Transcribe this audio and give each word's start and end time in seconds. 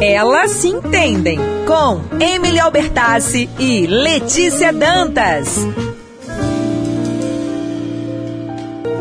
Elas 0.00 0.52
se 0.52 0.68
entendem 0.68 1.38
com 1.66 2.00
Emily 2.18 2.58
Albertassi 2.58 3.50
e 3.58 3.86
Letícia 3.86 4.72
Dantas. 4.72 5.58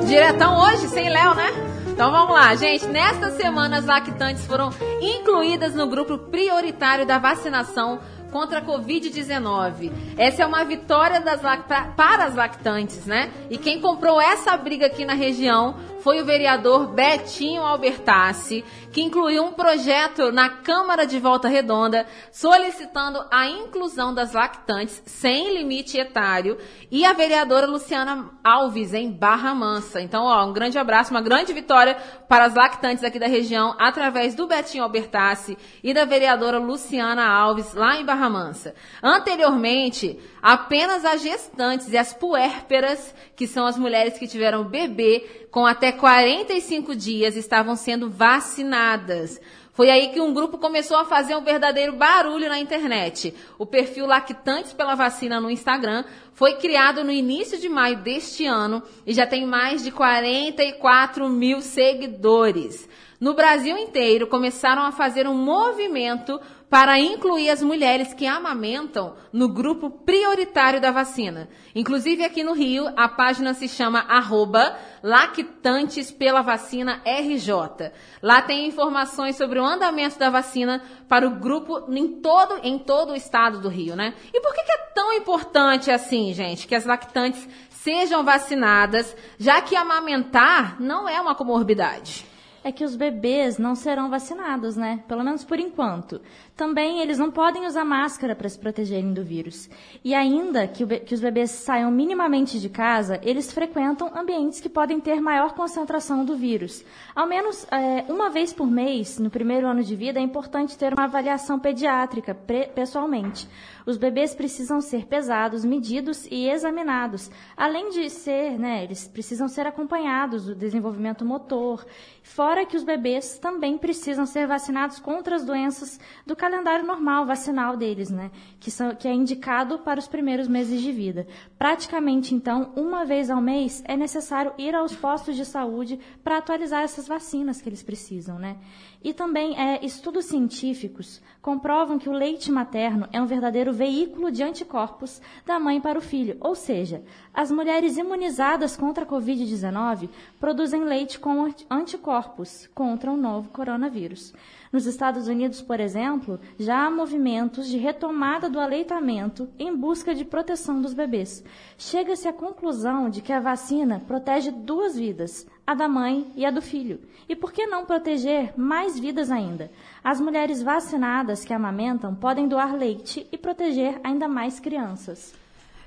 Diretão 0.06 0.60
hoje, 0.60 0.90
sem 0.90 1.08
Léo, 1.10 1.36
né? 1.36 1.52
Então 1.88 2.12
vamos 2.12 2.34
lá, 2.34 2.54
gente. 2.56 2.86
Nesta 2.88 3.32
semana, 3.32 3.78
as 3.78 3.86
lactantes 3.86 4.46
foram 4.46 4.72
incluídas 5.02 5.74
no 5.74 5.88
grupo 5.88 6.18
prioritário 6.18 7.06
da 7.06 7.18
vacinação 7.18 8.00
contra 8.32 8.60
a 8.60 8.62
Covid-19. 8.66 9.92
Essa 10.18 10.44
é 10.44 10.46
uma 10.46 10.64
vitória 10.64 11.20
das, 11.20 11.42
para 11.42 12.26
as 12.26 12.36
lactantes, 12.36 13.06
né? 13.06 13.32
E 13.50 13.58
quem 13.58 13.82
comprou 13.82 14.20
essa 14.20 14.56
briga 14.58 14.86
aqui 14.86 15.06
na 15.06 15.14
região 15.14 15.76
foi 16.02 16.22
o 16.22 16.26
vereador 16.26 16.88
Betinho 16.88 17.62
Albertassi, 17.62 18.64
que 18.92 19.02
incluiu 19.02 19.44
um 19.44 19.52
projeto 19.52 20.32
na 20.32 20.50
Câmara 20.50 21.06
de 21.06 21.20
Volta 21.20 21.48
Redonda 21.48 22.06
solicitando 22.32 23.20
a 23.32 23.48
inclusão 23.48 24.14
das 24.14 24.34
lactantes 24.34 25.02
sem 25.06 25.54
limite 25.54 25.98
etário 25.98 26.58
e 26.90 27.06
a 27.06 27.14
vereadora 27.14 27.68
Luciana 27.68 28.32
Alves 28.44 28.94
em 28.94 29.12
Barra 29.12 29.54
Mansa. 29.54 30.02
Então, 30.02 30.24
ó, 30.24 30.46
um 30.46 30.54
grande 30.54 30.78
abraço, 30.78 31.12
uma 31.12 31.22
grande 31.22 31.54
vitória 31.54 31.96
para 32.28 32.46
as 32.46 32.56
lactantes 32.56 33.04
aqui 33.04 33.20
da 33.20 33.28
região 33.28 33.76
através 33.78 34.34
do 34.34 34.48
Betinho 34.48 34.84
Albertassi 34.84 35.58
e 35.84 35.94
da 35.94 36.06
vereadora 36.06 36.60
Luciana 36.60 37.28
Alves 37.28 37.74
lá 37.74 37.98
em 37.98 38.06
Barra 38.06 38.19
Mansa. 38.28 38.74
Anteriormente, 39.04 40.20
apenas 40.42 41.06
as 41.06 41.22
gestantes 41.22 41.94
e 41.94 41.98
as 41.98 42.12
puérperas, 42.12 43.14
que 43.36 43.46
são 43.46 43.68
as 43.68 43.78
mulheres 43.78 44.18
que 44.18 44.28
tiveram 44.28 44.64
bebê 44.64 45.48
com 45.52 45.66
até 45.66 45.92
45 45.92 46.96
dias, 46.96 47.36
estavam 47.36 47.76
sendo 47.76 48.10
vacinadas. 48.10 49.40
Foi 49.80 49.90
aí 49.90 50.10
que 50.10 50.20
um 50.20 50.34
grupo 50.34 50.58
começou 50.58 50.98
a 50.98 51.06
fazer 51.06 51.38
um 51.38 51.42
verdadeiro 51.42 51.94
barulho 51.94 52.50
na 52.50 52.60
internet. 52.60 53.34
O 53.58 53.66
perfil 53.66 54.06
Lactantes 54.06 54.74
pela 54.74 54.94
Vacina 54.94 55.40
no 55.40 55.50
Instagram 55.50 56.04
foi 56.34 56.56
criado 56.56 57.02
no 57.02 57.12
início 57.12 57.58
de 57.58 57.70
maio 57.70 57.96
deste 57.96 58.46
ano 58.46 58.84
e 59.08 59.14
já 59.14 59.26
tem 59.26 59.46
mais 59.46 59.82
de 59.82 59.90
44 59.90 61.30
mil 61.30 61.62
seguidores. 61.62 62.90
No 63.20 63.34
Brasil 63.34 63.78
inteiro, 63.78 64.28
começaram 64.28 64.82
a 64.82 64.94
fazer 64.94 65.28
um 65.28 65.34
movimento 65.34 66.40
para 66.70 66.98
incluir 66.98 67.50
as 67.50 67.62
mulheres 67.62 68.14
que 68.14 68.26
amamentam 68.26 69.14
no 69.34 69.50
grupo 69.50 69.90
prioritário 69.90 70.80
da 70.80 70.90
vacina. 70.90 71.50
Inclusive 71.76 72.24
aqui 72.24 72.46
no 72.46 72.54
Rio, 72.54 72.88
a 72.96 73.10
página 73.10 73.54
se 73.54 73.68
chama 73.68 74.06
arroba 74.08 74.74
Lactantes 75.04 76.12
pela 76.12 76.42
Vacina 76.42 77.02
RJ. 77.04 77.92
Lá 78.22 78.42
tem 78.42 78.68
informações 78.68 79.36
sobre 79.36 79.60
o 79.60 79.66
andamento 79.66 80.18
da 80.18 80.30
vacina 80.30 80.82
para 81.10 81.28
o 81.28 81.32
grupo 81.32 81.92
em 81.92 82.22
todo, 82.22 82.60
em 82.64 82.80
todo 82.80 83.12
o 83.12 83.18
estado 83.18 83.60
do 83.60 83.68
Rio, 83.68 83.98
né? 83.98 84.14
E 84.34 84.40
por 84.40 84.54
que, 84.54 84.64
que 84.64 84.72
é 84.72 84.78
tão 84.96 85.12
importante 85.12 85.92
assim, 85.92 86.34
gente, 86.34 86.68
que 86.68 86.76
as 86.76 86.86
lactantes 86.86 87.46
sejam 87.70 88.24
vacinadas, 88.24 89.14
já 89.38 89.62
que 89.62 89.76
amamentar 89.76 90.80
não 90.80 91.10
é 91.10 91.20
uma 91.20 91.36
comorbidade? 91.36 92.29
É 92.70 92.72
que 92.72 92.84
os 92.84 92.96
bebês 92.96 93.58
não 93.58 93.76
serão 93.76 94.10
vacinados, 94.10 94.76
né? 94.76 95.04
Pelo 95.08 95.24
menos 95.24 95.44
por 95.44 95.60
enquanto. 95.60 96.22
Também 96.60 97.00
eles 97.00 97.18
não 97.18 97.32
podem 97.32 97.66
usar 97.66 97.86
máscara 97.86 98.36
para 98.36 98.50
se 98.50 98.60
protegerem 98.60 99.14
do 99.14 99.24
vírus. 99.24 99.70
E 100.04 100.14
ainda 100.14 100.68
que, 100.68 100.86
que, 101.00 101.14
os 101.14 101.22
bebês 101.22 101.52
saiam 101.52 101.90
minimamente 101.90 102.60
de 102.60 102.68
casa, 102.68 103.18
eles 103.24 103.54
frequentam 103.54 104.12
ambientes 104.14 104.60
que 104.60 104.68
podem 104.68 105.00
ter 105.00 105.22
maior 105.22 105.54
concentração 105.54 106.26
do 106.26 106.36
vírus. 106.36 106.84
Ao 107.16 107.26
menos 107.26 107.66
é, 107.72 108.12
uma 108.12 108.30
vez 108.30 108.52
por 108.52 108.68
mês, 108.68 109.18
no 109.20 109.30
primeiro 109.30 109.68
ano 109.68 109.82
de 109.82 109.96
vida, 109.96 110.20
é 110.20 110.22
importante 110.22 110.78
ter 110.78 110.92
uma 110.94 111.06
avaliação 111.06 111.58
pediátrica 111.58 112.36
pessoalmente. 112.76 113.48
Os 113.86 113.96
bebês 113.98 114.36
precisam 114.36 114.82
ser 114.82 115.06
pesados, 115.06 115.64
medidos 115.64 116.28
e 116.30 116.50
examinados. 116.50 117.32
Além 117.56 117.90
de 117.90 118.10
ser, 118.10 118.60
né, 118.60 118.84
eles 118.84 119.08
precisam 119.08 119.48
ser 119.48 119.66
acompanhados 119.66 120.46
do 120.46 120.54
desenvolvimento 120.54 121.26
motor. 121.26 121.86
Fora 122.22 122.66
que 122.66 122.78
os 122.78 122.84
bebês 122.84 123.40
também 123.40 123.78
precisam 123.78 124.26
ser 124.26 124.46
vacinados 124.46 125.00
contra 125.00 125.38
as 125.38 125.46
doenças 125.46 126.00
do 126.24 126.36
calendário 126.50 126.86
normal 126.86 127.26
vacinal 127.28 127.78
deles, 127.78 128.10
né? 128.10 128.32
Que, 128.60 128.72
são, 128.72 128.96
que 128.96 129.08
é 129.08 129.14
indicado 129.14 129.80
para 129.80 130.00
os 130.00 130.08
primeiros 130.08 130.48
meses 130.48 130.82
de 130.82 130.92
vida. 130.92 131.28
Praticamente, 131.58 132.34
então, 132.34 132.74
uma 132.76 133.06
vez 133.06 133.30
ao 133.30 133.40
mês 133.40 133.84
é 133.86 133.96
necessário 133.96 134.52
ir 134.58 134.74
aos 134.74 134.96
postos 134.96 135.36
de 135.36 135.46
saúde 135.46 136.00
para 136.24 136.38
atualizar 136.38 136.82
essas 136.82 137.08
vacinas 137.08 137.62
que 137.62 137.70
eles 137.70 137.84
precisam, 137.84 138.40
né? 138.40 138.58
E 139.02 139.14
também 139.14 139.58
é, 139.58 139.84
estudos 139.86 140.26
científicos 140.26 141.22
comprovam 141.42 141.98
que 141.98 142.10
o 142.10 142.14
leite 142.14 142.52
materno 142.52 143.08
é 143.14 143.22
um 143.22 143.26
verdadeiro 143.26 143.72
veículo 143.72 144.30
de 144.30 144.44
anticorpos 144.44 145.22
da 145.46 145.58
mãe 145.58 145.80
para 145.80 145.98
o 145.98 146.02
filho, 146.02 146.36
ou 146.42 146.54
seja, 146.54 147.02
as 147.34 147.50
mulheres 147.50 147.98
imunizadas 147.98 148.76
contra 148.76 149.06
a 149.06 149.08
Covid-19 149.08 150.10
produzem 150.38 150.84
leite 150.84 151.18
com 151.18 151.48
anticorpos 151.70 152.68
contra 152.76 153.10
o 153.10 153.16
novo 153.16 153.50
coronavírus. 153.50 154.34
Nos 154.72 154.86
Estados 154.86 155.28
Unidos, 155.28 155.62
por 155.62 155.80
exemplo, 155.80 156.40
já 156.60 156.86
há 156.86 156.92
movimentos 156.92 157.68
de 157.68 157.78
retomada 157.78 158.50
do 158.50 158.60
aleitamento 158.60 159.50
em 159.58 159.76
busca 159.76 160.14
de 160.14 160.24
proteção 160.24 160.80
dos 160.80 160.94
bebês. 160.94 161.44
Chega-se 161.78 162.28
à 162.28 162.34
conclusão 162.34 163.10
de 163.10 163.22
que 163.22 163.34
a 163.34 163.40
vacina 163.40 164.00
protege 164.06 164.52
duas 164.52 164.96
vidas, 164.96 165.48
a 165.70 165.76
da 165.76 165.88
mãe 165.88 166.26
e 166.36 166.48
a 166.48 166.50
do 166.50 166.64
filho. 166.64 167.00
E 167.30 167.36
por 167.36 167.54
que 167.54 167.68
não 167.68 167.86
proteger 167.86 168.58
mais 168.58 169.00
vidas 169.00 169.30
ainda? 169.30 169.70
As 170.04 170.20
mulheres 170.20 170.64
vacinadas 170.64 171.46
que 171.46 171.54
amamentam 171.54 172.16
podem 172.16 172.48
doar 172.48 172.76
leite 172.76 173.28
e 173.32 173.38
proteger 173.38 174.02
ainda 174.04 174.28
mais 174.28 174.60
crianças. 174.60 175.32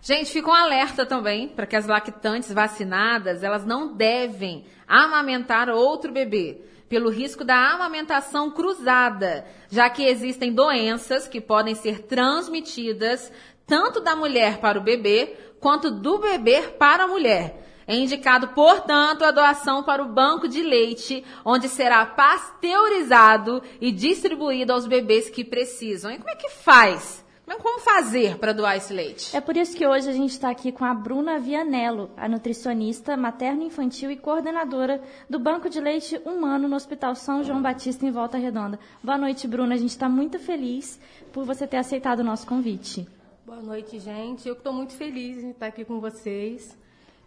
Gente, 0.00 0.30
fica 0.30 0.48
um 0.48 0.54
alerta 0.54 1.04
também 1.04 1.48
para 1.48 1.66
que 1.66 1.74
as 1.74 1.88
lactantes 1.88 2.52
vacinadas, 2.52 3.42
elas 3.42 3.66
não 3.66 3.92
devem 3.92 4.64
amamentar 4.86 5.68
outro 5.68 6.12
bebê 6.12 6.60
pelo 6.88 7.10
risco 7.10 7.42
da 7.42 7.72
amamentação 7.72 8.52
cruzada, 8.52 9.44
já 9.68 9.90
que 9.90 10.04
existem 10.04 10.52
doenças 10.52 11.26
que 11.26 11.40
podem 11.40 11.74
ser 11.74 12.02
transmitidas 12.02 13.32
tanto 13.66 14.00
da 14.00 14.14
mulher 14.14 14.58
para 14.58 14.78
o 14.78 14.82
bebê 14.82 15.36
quanto 15.58 15.90
do 15.90 16.18
bebê 16.18 16.68
para 16.78 17.02
a 17.02 17.08
mulher. 17.08 17.61
É 17.86 17.94
indicado, 17.96 18.48
portanto, 18.48 19.24
a 19.24 19.30
doação 19.30 19.82
para 19.82 20.02
o 20.02 20.08
banco 20.08 20.46
de 20.46 20.62
leite, 20.62 21.24
onde 21.44 21.68
será 21.68 22.06
pasteurizado 22.06 23.62
e 23.80 23.90
distribuído 23.90 24.72
aos 24.72 24.86
bebês 24.86 25.28
que 25.28 25.44
precisam. 25.44 26.10
E 26.10 26.18
como 26.18 26.30
é 26.30 26.36
que 26.36 26.48
faz? 26.50 27.22
Mas 27.44 27.60
como 27.60 27.80
fazer 27.80 28.38
para 28.38 28.52
doar 28.52 28.76
esse 28.76 28.92
leite? 28.94 29.36
É 29.36 29.40
por 29.40 29.56
isso 29.56 29.76
que 29.76 29.86
hoje 29.86 30.08
a 30.08 30.12
gente 30.12 30.30
está 30.30 30.48
aqui 30.48 30.70
com 30.70 30.84
a 30.84 30.94
Bruna 30.94 31.38
Vianello, 31.38 32.08
a 32.16 32.28
nutricionista 32.28 33.16
materno-infantil 33.16 34.10
e 34.10 34.16
coordenadora 34.16 35.02
do 35.28 35.40
Banco 35.40 35.68
de 35.68 35.80
Leite 35.80 36.20
Humano 36.24 36.68
no 36.68 36.76
Hospital 36.76 37.16
São 37.16 37.42
João 37.42 37.60
Batista, 37.60 38.06
em 38.06 38.12
Volta 38.12 38.38
Redonda. 38.38 38.78
Boa 39.02 39.18
noite, 39.18 39.48
Bruna. 39.48 39.74
A 39.74 39.78
gente 39.78 39.90
está 39.90 40.08
muito 40.08 40.38
feliz 40.38 41.00
por 41.32 41.44
você 41.44 41.66
ter 41.66 41.78
aceitado 41.78 42.20
o 42.20 42.24
nosso 42.24 42.46
convite. 42.46 43.06
Boa 43.44 43.60
noite, 43.60 43.98
gente. 43.98 44.46
Eu 44.46 44.54
estou 44.54 44.72
muito 44.72 44.92
feliz 44.94 45.42
em 45.42 45.50
estar 45.50 45.66
aqui 45.66 45.84
com 45.84 46.00
vocês 46.00 46.80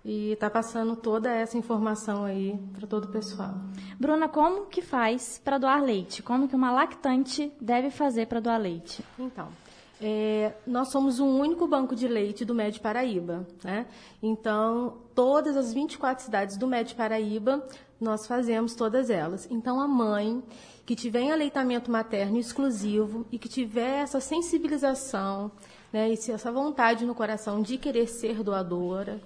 e 0.05 0.33
estar 0.33 0.51
tá 0.51 0.53
passando 0.53 0.95
toda 0.95 1.31
essa 1.31 1.57
informação 1.57 2.23
aí 2.23 2.55
para 2.73 2.85
todo 2.85 3.05
o 3.05 3.07
pessoal. 3.07 3.55
Bruna, 3.99 4.29
como 4.29 4.67
que 4.67 4.83
faz 4.83 5.41
para 5.43 5.57
doar 5.57 5.81
leite? 5.81 6.21
Como 6.21 6.47
que 6.47 6.55
uma 6.55 6.71
lactante 6.71 7.51
deve 7.59 7.89
fazer 7.89 8.27
para 8.27 8.39
doar 8.39 8.61
leite? 8.61 9.03
Então, 9.17 9.47
é, 9.99 10.53
nós 10.67 10.89
somos 10.89 11.19
o 11.19 11.25
único 11.25 11.67
banco 11.67 11.95
de 11.95 12.07
leite 12.07 12.45
do 12.45 12.53
Médio 12.53 12.81
Paraíba. 12.81 13.47
Né? 13.63 13.88
Então, 14.21 14.99
todas 15.15 15.57
as 15.57 15.73
24 15.73 16.23
cidades 16.23 16.55
do 16.55 16.67
Médio 16.67 16.95
Paraíba, 16.95 17.67
nós 17.99 18.27
fazemos 18.27 18.75
todas 18.75 19.09
elas. 19.09 19.47
Então, 19.49 19.81
a 19.81 19.88
mãe 19.88 20.44
que 20.85 20.95
tiver 20.95 21.21
em 21.21 21.31
aleitamento 21.31 21.89
materno 21.89 22.38
exclusivo 22.38 23.25
e 23.31 23.39
que 23.39 23.50
tiver 23.50 24.03
essa 24.03 24.19
sensibilização 24.19 25.51
né, 25.91 26.09
e 26.09 26.31
essa 26.31 26.51
vontade 26.51 27.06
no 27.06 27.15
coração 27.15 27.63
de 27.63 27.80
querer 27.80 28.07
ser 28.07 28.44
doadora, 28.44 29.19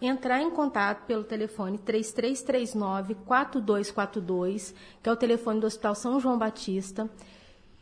entrar 0.00 0.40
em 0.40 0.50
contato 0.50 1.04
pelo 1.06 1.24
telefone 1.24 1.78
3339-4242, 1.78 4.74
que 5.02 5.08
é 5.08 5.12
o 5.12 5.16
telefone 5.16 5.60
do 5.60 5.66
Hospital 5.66 5.94
São 5.94 6.20
João 6.20 6.38
Batista 6.38 7.10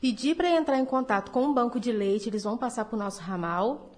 pedir 0.04 0.34
para 0.34 0.50
entrar 0.50 0.78
em 0.78 0.84
contato 0.84 1.30
com 1.30 1.46
o 1.46 1.54
banco 1.54 1.80
de 1.80 1.90
leite, 1.90 2.28
eles 2.28 2.44
vão 2.44 2.58
passar 2.58 2.84
para 2.84 2.94
o 2.94 2.98
nosso 2.98 3.22
ramal. 3.22 3.90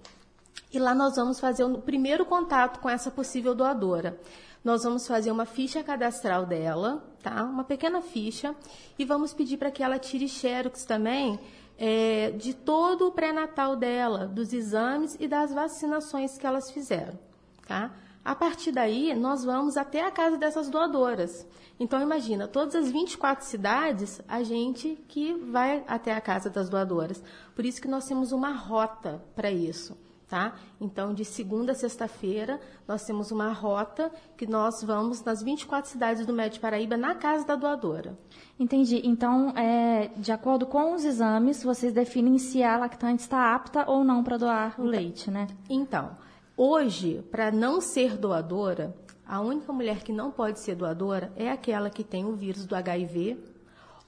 E 0.71 0.79
lá 0.79 0.95
nós 0.95 1.17
vamos 1.17 1.37
fazer 1.37 1.65
o 1.65 1.81
primeiro 1.81 2.23
contato 2.23 2.79
com 2.79 2.89
essa 2.89 3.11
possível 3.11 3.53
doadora. 3.53 4.17
Nós 4.63 4.85
vamos 4.85 5.05
fazer 5.05 5.31
uma 5.31 5.45
ficha 5.45 5.83
cadastral 5.83 6.45
dela, 6.45 7.05
tá? 7.21 7.43
Uma 7.43 7.65
pequena 7.65 8.01
ficha, 8.01 8.55
e 8.97 9.03
vamos 9.03 9.33
pedir 9.33 9.57
para 9.57 9.69
que 9.69 9.83
ela 9.83 9.99
tire 9.99 10.29
xerox 10.29 10.85
também 10.85 11.37
é, 11.77 12.31
de 12.31 12.53
todo 12.53 13.07
o 13.07 13.11
pré-natal 13.11 13.75
dela, 13.75 14.27
dos 14.27 14.53
exames 14.53 15.17
e 15.19 15.27
das 15.27 15.53
vacinações 15.53 16.37
que 16.37 16.47
elas 16.47 16.71
fizeram, 16.71 17.19
tá? 17.67 17.91
A 18.27 18.35
partir 18.35 18.73
daí, 18.73 19.15
nós 19.15 19.45
vamos 19.45 19.77
até 19.77 20.05
a 20.05 20.11
casa 20.11 20.35
dessas 20.35 20.69
doadoras. 20.69 21.47
Então, 21.79 22.01
imagina, 22.01 22.45
todas 22.45 22.75
as 22.75 22.91
24 22.91 23.45
cidades, 23.45 24.21
a 24.27 24.43
gente 24.43 25.01
que 25.07 25.33
vai 25.33 25.81
até 25.87 26.13
a 26.13 26.19
casa 26.19 26.49
das 26.49 26.67
doadoras. 26.67 27.23
Por 27.55 27.63
isso 27.65 27.81
que 27.81 27.87
nós 27.87 28.05
temos 28.05 28.33
uma 28.33 28.51
rota 28.51 29.23
para 29.33 29.49
isso. 29.49 29.97
Tá? 30.27 30.55
Então, 30.81 31.13
de 31.13 31.23
segunda 31.23 31.71
a 31.71 31.75
sexta-feira, 31.75 32.59
nós 32.85 33.05
temos 33.05 33.31
uma 33.31 33.53
rota 33.53 34.11
que 34.35 34.45
nós 34.45 34.83
vamos 34.83 35.23
nas 35.23 35.41
24 35.41 35.89
cidades 35.89 36.25
do 36.25 36.33
Médio 36.33 36.59
Paraíba 36.59 36.97
na 36.97 37.15
casa 37.15 37.45
da 37.45 37.55
doadora. 37.55 38.19
Entendi. 38.59 38.99
Então, 39.05 39.51
é, 39.55 40.09
de 40.17 40.33
acordo 40.33 40.65
com 40.65 40.93
os 40.93 41.05
exames, 41.05 41.63
vocês 41.63 41.93
definem 41.93 42.37
se 42.37 42.61
a 42.61 42.75
lactante 42.77 43.21
está 43.21 43.55
apta 43.55 43.89
ou 43.89 44.03
não 44.03 44.21
para 44.21 44.35
doar 44.35 44.75
o 44.77 44.83
leite, 44.83 45.31
né? 45.31 45.47
Então, 45.69 46.26
hoje, 46.57 47.23
para 47.31 47.51
não 47.51 47.79
ser 47.79 48.17
doadora, 48.17 48.93
a 49.25 49.39
única 49.39 49.71
mulher 49.71 50.03
que 50.03 50.11
não 50.11 50.31
pode 50.31 50.59
ser 50.59 50.75
doadora 50.75 51.31
é 51.35 51.49
aquela 51.51 51.89
que 51.89 52.03
tem 52.03 52.25
o 52.25 52.35
vírus 52.35 52.65
do 52.65 52.75
HIV 52.75 53.37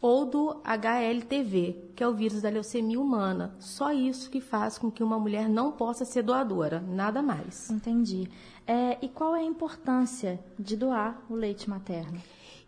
ou 0.02 0.26
do 0.26 0.62
HLTV, 0.64 1.92
que 1.96 2.04
é 2.04 2.08
o 2.08 2.14
vírus 2.14 2.42
da 2.42 2.50
leucemia 2.50 3.00
humana. 3.00 3.54
Só 3.60 3.92
isso 3.92 4.30
que 4.30 4.40
faz 4.40 4.78
com 4.78 4.90
que 4.90 5.04
uma 5.04 5.20
mulher 5.20 5.50
não 5.50 5.74
possa 5.74 6.06
ser 6.06 6.24
doadora, 6.24 6.80
nada 6.80 7.22
mais. 7.22 7.70
Entendi. 7.70 8.30
É, 8.66 8.98
e 9.02 9.10
qual 9.10 9.36
é 9.36 9.42
a 9.42 9.44
importância 9.44 10.40
de 10.58 10.78
doar 10.78 11.22
o 11.30 11.36
leite 11.36 11.70
materno? 11.70 12.22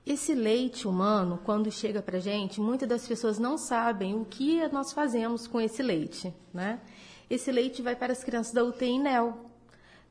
Esse 0.05 0.33
leite 0.33 0.87
humano, 0.87 1.39
quando 1.45 1.71
chega 1.71 2.01
para 2.01 2.19
gente, 2.19 2.59
muitas 2.59 2.89
das 2.89 3.07
pessoas 3.07 3.37
não 3.37 3.57
sabem 3.57 4.19
o 4.19 4.25
que 4.25 4.67
nós 4.69 4.91
fazemos 4.91 5.47
com 5.47 5.61
esse 5.61 5.81
leite, 5.83 6.33
né? 6.53 6.81
Esse 7.29 7.51
leite 7.51 7.81
vai 7.81 7.95
para 7.95 8.11
as 8.11 8.23
crianças 8.23 8.51
da 8.51 8.63
UTI 8.63 8.99
NEL, 8.99 9.50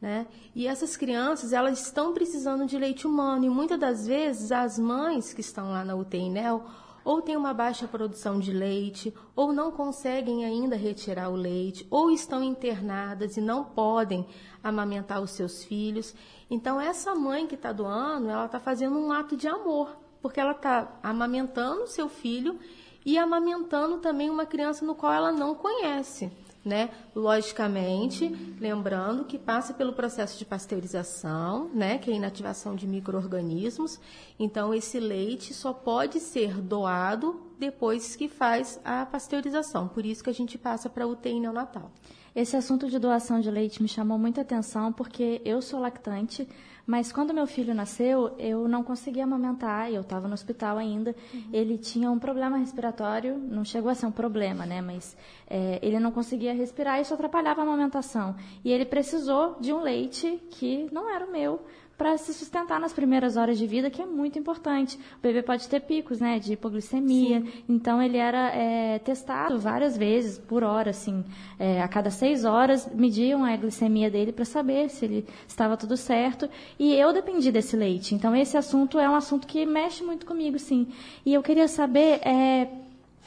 né? 0.00 0.26
E 0.54 0.66
essas 0.66 0.96
crianças, 0.96 1.52
elas 1.52 1.80
estão 1.82 2.14
precisando 2.14 2.66
de 2.66 2.78
leite 2.78 3.06
humano 3.06 3.44
e 3.44 3.50
muitas 3.50 3.78
das 3.78 4.06
vezes 4.06 4.50
as 4.50 4.78
mães 4.78 5.34
que 5.34 5.40
estão 5.40 5.70
lá 5.70 5.84
na 5.84 5.94
UTI 5.94 6.30
NEL 6.30 6.64
ou 7.04 7.20
têm 7.22 7.36
uma 7.36 7.54
baixa 7.54 7.88
produção 7.88 8.38
de 8.38 8.52
leite, 8.52 9.12
ou 9.34 9.52
não 9.52 9.70
conseguem 9.70 10.44
ainda 10.44 10.76
retirar 10.76 11.30
o 11.30 11.34
leite, 11.34 11.86
ou 11.90 12.10
estão 12.10 12.42
internadas 12.42 13.36
e 13.36 13.40
não 13.40 13.64
podem 13.64 14.26
amamentar 14.62 15.20
os 15.20 15.30
seus 15.30 15.64
filhos. 15.64 16.14
Então, 16.50 16.80
essa 16.80 17.14
mãe 17.14 17.46
que 17.46 17.54
está 17.54 17.72
doando, 17.72 18.28
ela 18.28 18.46
está 18.46 18.60
fazendo 18.60 18.98
um 18.98 19.12
ato 19.12 19.34
de 19.34 19.48
amor, 19.48 19.96
porque 20.20 20.38
ela 20.38 20.52
está 20.52 20.98
amamentando 21.02 21.84
o 21.84 21.88
seu 21.88 22.08
filho 22.08 22.58
e 23.04 23.16
amamentando 23.16 23.98
também 23.98 24.28
uma 24.28 24.44
criança 24.44 24.84
no 24.84 24.94
qual 24.94 25.12
ela 25.12 25.32
não 25.32 25.54
conhece 25.54 26.30
né? 26.64 26.90
Logicamente, 27.14 28.28
lembrando 28.60 29.24
que 29.24 29.38
passa 29.38 29.72
pelo 29.72 29.92
processo 29.92 30.38
de 30.38 30.44
pasteurização, 30.44 31.70
né? 31.74 31.98
Que 31.98 32.10
é 32.10 32.14
a 32.14 32.16
inativação 32.16 32.74
de 32.74 32.86
micro-organismos. 32.86 33.98
Então, 34.38 34.74
esse 34.74 35.00
leite 35.00 35.54
só 35.54 35.72
pode 35.72 36.20
ser 36.20 36.60
doado 36.60 37.40
depois 37.58 38.16
que 38.16 38.28
faz 38.28 38.80
a 38.84 39.06
pasteurização. 39.06 39.88
Por 39.88 40.04
isso 40.04 40.22
que 40.22 40.30
a 40.30 40.34
gente 40.34 40.58
passa 40.58 40.88
para 40.88 41.06
UTI 41.06 41.40
neonatal. 41.40 41.90
Esse 42.34 42.56
assunto 42.56 42.88
de 42.88 42.98
doação 42.98 43.40
de 43.40 43.50
leite 43.50 43.82
me 43.82 43.88
chamou 43.88 44.16
muita 44.16 44.42
atenção 44.42 44.92
porque 44.92 45.42
eu 45.44 45.60
sou 45.60 45.80
lactante, 45.80 46.48
mas 46.90 47.12
quando 47.12 47.32
meu 47.32 47.46
filho 47.46 47.72
nasceu, 47.72 48.34
eu 48.36 48.66
não 48.66 48.82
conseguia 48.82 49.22
amamentar, 49.22 49.92
eu 49.92 50.00
estava 50.00 50.26
no 50.26 50.34
hospital 50.34 50.76
ainda. 50.76 51.14
Uhum. 51.32 51.44
Ele 51.52 51.78
tinha 51.78 52.10
um 52.10 52.18
problema 52.18 52.56
respiratório, 52.56 53.38
não 53.38 53.64
chegou 53.64 53.92
a 53.92 53.94
ser 53.94 54.06
um 54.06 54.10
problema, 54.10 54.66
né? 54.66 54.80
Mas 54.80 55.16
é, 55.48 55.78
ele 55.82 56.00
não 56.00 56.10
conseguia 56.10 56.52
respirar 56.52 56.98
e 56.98 57.02
isso 57.02 57.14
atrapalhava 57.14 57.60
a 57.60 57.62
amamentação. 57.62 58.34
E 58.64 58.72
ele 58.72 58.84
precisou 58.84 59.56
de 59.60 59.72
um 59.72 59.80
leite 59.80 60.42
que 60.50 60.88
não 60.90 61.08
era 61.08 61.24
o 61.24 61.30
meu, 61.30 61.64
para 62.00 62.16
se 62.16 62.32
sustentar 62.32 62.80
nas 62.80 62.94
primeiras 62.94 63.36
horas 63.36 63.58
de 63.58 63.66
vida, 63.66 63.90
que 63.90 64.00
é 64.00 64.06
muito 64.06 64.38
importante. 64.38 64.96
O 65.18 65.20
bebê 65.20 65.42
pode 65.42 65.68
ter 65.68 65.80
picos, 65.80 66.18
né, 66.18 66.38
de 66.38 66.54
hipoglicemia. 66.54 67.42
Sim. 67.42 67.52
Então 67.68 68.00
ele 68.00 68.16
era 68.16 68.48
é, 68.56 68.98
testado 69.00 69.58
várias 69.58 69.98
vezes 69.98 70.38
por 70.38 70.64
hora, 70.64 70.92
assim, 70.92 71.22
é, 71.58 71.82
a 71.82 71.86
cada 71.86 72.10
seis 72.10 72.46
horas 72.46 72.88
mediam 72.94 73.44
a 73.44 73.54
glicemia 73.54 74.10
dele 74.10 74.32
para 74.32 74.46
saber 74.46 74.88
se 74.88 75.04
ele 75.04 75.26
estava 75.46 75.76
tudo 75.76 75.94
certo. 75.94 76.48
E 76.78 76.94
eu 76.94 77.12
dependi 77.12 77.52
desse 77.52 77.76
leite. 77.76 78.14
Então 78.14 78.34
esse 78.34 78.56
assunto 78.56 78.98
é 78.98 79.06
um 79.06 79.14
assunto 79.14 79.46
que 79.46 79.66
mexe 79.66 80.02
muito 80.02 80.24
comigo, 80.24 80.58
sim. 80.58 80.88
E 81.26 81.34
eu 81.34 81.42
queria 81.42 81.68
saber 81.68 82.26
é, 82.26 82.66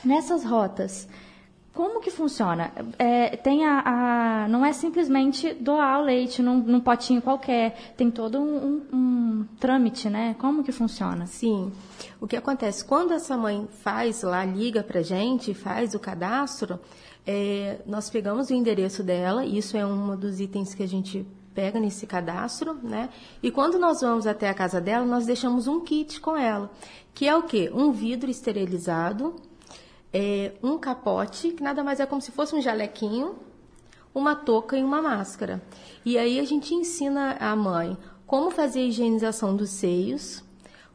nessas 0.03 0.43
rotas 0.43 1.07
como 1.73 1.99
que 1.99 2.11
funciona? 2.11 2.71
É, 2.99 3.35
tem 3.35 3.65
a, 3.65 3.81
a, 3.83 4.47
não 4.47 4.63
é 4.63 4.71
simplesmente 4.71 5.55
doar 5.55 5.99
o 5.99 6.03
leite 6.03 6.41
num, 6.43 6.57
num 6.57 6.79
potinho 6.79 7.19
qualquer, 7.19 7.93
tem 7.97 8.11
todo 8.11 8.39
um, 8.39 8.55
um, 8.55 8.81
um, 8.93 9.47
trâmite, 9.59 10.07
né? 10.07 10.35
Como 10.37 10.63
que 10.63 10.71
funciona? 10.71 11.25
Sim. 11.25 11.71
O 12.21 12.27
que 12.27 12.35
acontece? 12.35 12.85
Quando 12.85 13.11
essa 13.11 13.35
mãe 13.35 13.67
faz 13.81 14.21
lá, 14.21 14.45
liga 14.45 14.83
pra 14.83 15.01
gente, 15.01 15.55
faz 15.55 15.95
o 15.95 15.99
cadastro, 15.99 16.79
é, 17.25 17.79
nós 17.87 18.07
pegamos 18.07 18.51
o 18.51 18.53
endereço 18.53 19.01
dela, 19.01 19.43
isso 19.43 19.75
é 19.75 19.83
um 19.83 20.15
dos 20.15 20.39
itens 20.39 20.75
que 20.75 20.83
a 20.83 20.87
gente 20.87 21.25
pega 21.55 21.79
nesse 21.79 22.05
cadastro, 22.05 22.75
né? 22.83 23.09
E 23.41 23.49
quando 23.49 23.79
nós 23.79 24.01
vamos 24.01 24.27
até 24.27 24.47
a 24.47 24.53
casa 24.53 24.79
dela, 24.79 25.05
nós 25.05 25.25
deixamos 25.25 25.67
um 25.67 25.79
kit 25.79 26.19
com 26.21 26.37
ela, 26.37 26.69
que 27.15 27.27
é 27.27 27.35
o 27.35 27.43
quê? 27.43 27.71
Um 27.73 27.91
vidro 27.91 28.29
esterilizado, 28.29 29.35
é, 30.13 30.53
um 30.61 30.77
capote, 30.77 31.51
que 31.51 31.63
nada 31.63 31.83
mais 31.83 31.99
é 31.99 32.05
como 32.05 32.21
se 32.21 32.31
fosse 32.31 32.55
um 32.55 32.61
jalequinho, 32.61 33.35
uma 34.13 34.35
touca 34.35 34.77
e 34.77 34.83
uma 34.83 35.01
máscara. 35.01 35.61
E 36.05 36.17
aí 36.17 36.39
a 36.39 36.43
gente 36.45 36.73
ensina 36.73 37.35
a 37.39 37.55
mãe 37.55 37.97
como 38.27 38.51
fazer 38.51 38.81
a 38.81 38.83
higienização 38.83 39.55
dos 39.55 39.71
seios, 39.71 40.43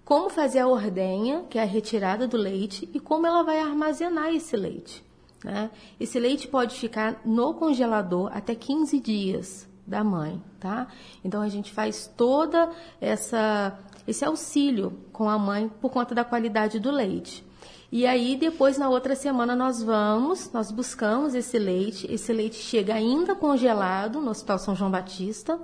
como 0.04 0.30
fazer 0.30 0.60
a 0.60 0.68
ordenha, 0.68 1.44
que 1.50 1.58
é 1.58 1.62
a 1.62 1.66
retirada 1.66 2.26
do 2.26 2.36
leite, 2.36 2.88
e 2.94 3.00
como 3.00 3.26
ela 3.26 3.42
vai 3.42 3.60
armazenar 3.60 4.32
esse 4.32 4.56
leite. 4.56 5.04
Né? 5.44 5.70
Esse 6.00 6.18
leite 6.18 6.48
pode 6.48 6.78
ficar 6.78 7.20
no 7.24 7.54
congelador 7.54 8.30
até 8.32 8.54
15 8.54 8.98
dias 9.00 9.68
da 9.86 10.04
mãe, 10.04 10.42
tá? 10.60 10.88
Então 11.24 11.40
a 11.40 11.48
gente 11.48 11.72
faz 11.72 12.12
toda 12.16 12.70
essa 13.00 13.78
esse 14.06 14.24
auxílio 14.24 14.98
com 15.12 15.28
a 15.28 15.38
mãe 15.38 15.68
por 15.68 15.90
conta 15.90 16.14
da 16.14 16.24
qualidade 16.24 16.80
do 16.80 16.90
leite. 16.90 17.44
E 17.90 18.06
aí, 18.06 18.36
depois, 18.36 18.76
na 18.76 18.90
outra 18.90 19.14
semana, 19.14 19.56
nós 19.56 19.82
vamos, 19.82 20.52
nós 20.52 20.70
buscamos 20.70 21.34
esse 21.34 21.58
leite. 21.58 22.06
Esse 22.12 22.32
leite 22.32 22.56
chega 22.56 22.94
ainda 22.94 23.34
congelado 23.34 24.20
no 24.20 24.30
Hospital 24.30 24.58
São 24.58 24.76
João 24.76 24.90
Batista, 24.90 25.58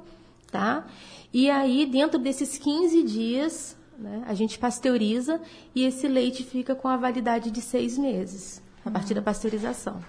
tá? 0.50 0.87
E 1.32 1.50
aí, 1.50 1.85
dentro 1.85 2.19
desses 2.19 2.56
15 2.56 3.03
dias, 3.03 3.76
né, 3.99 4.25
a 4.26 4.32
gente 4.32 4.59
pasteuriza 4.59 5.38
e 5.75 5.85
esse 5.85 6.09
leite 6.09 6.43
fica 6.43 6.75
com 6.75 6.88
a 6.88 6.97
validade 6.97 7.50
de 7.50 7.61
seis 7.61 7.99
meses, 7.99 8.62
a 8.85 8.91
partir 8.91 9.12
da 9.12 9.21
pasteurização. 9.21 10.00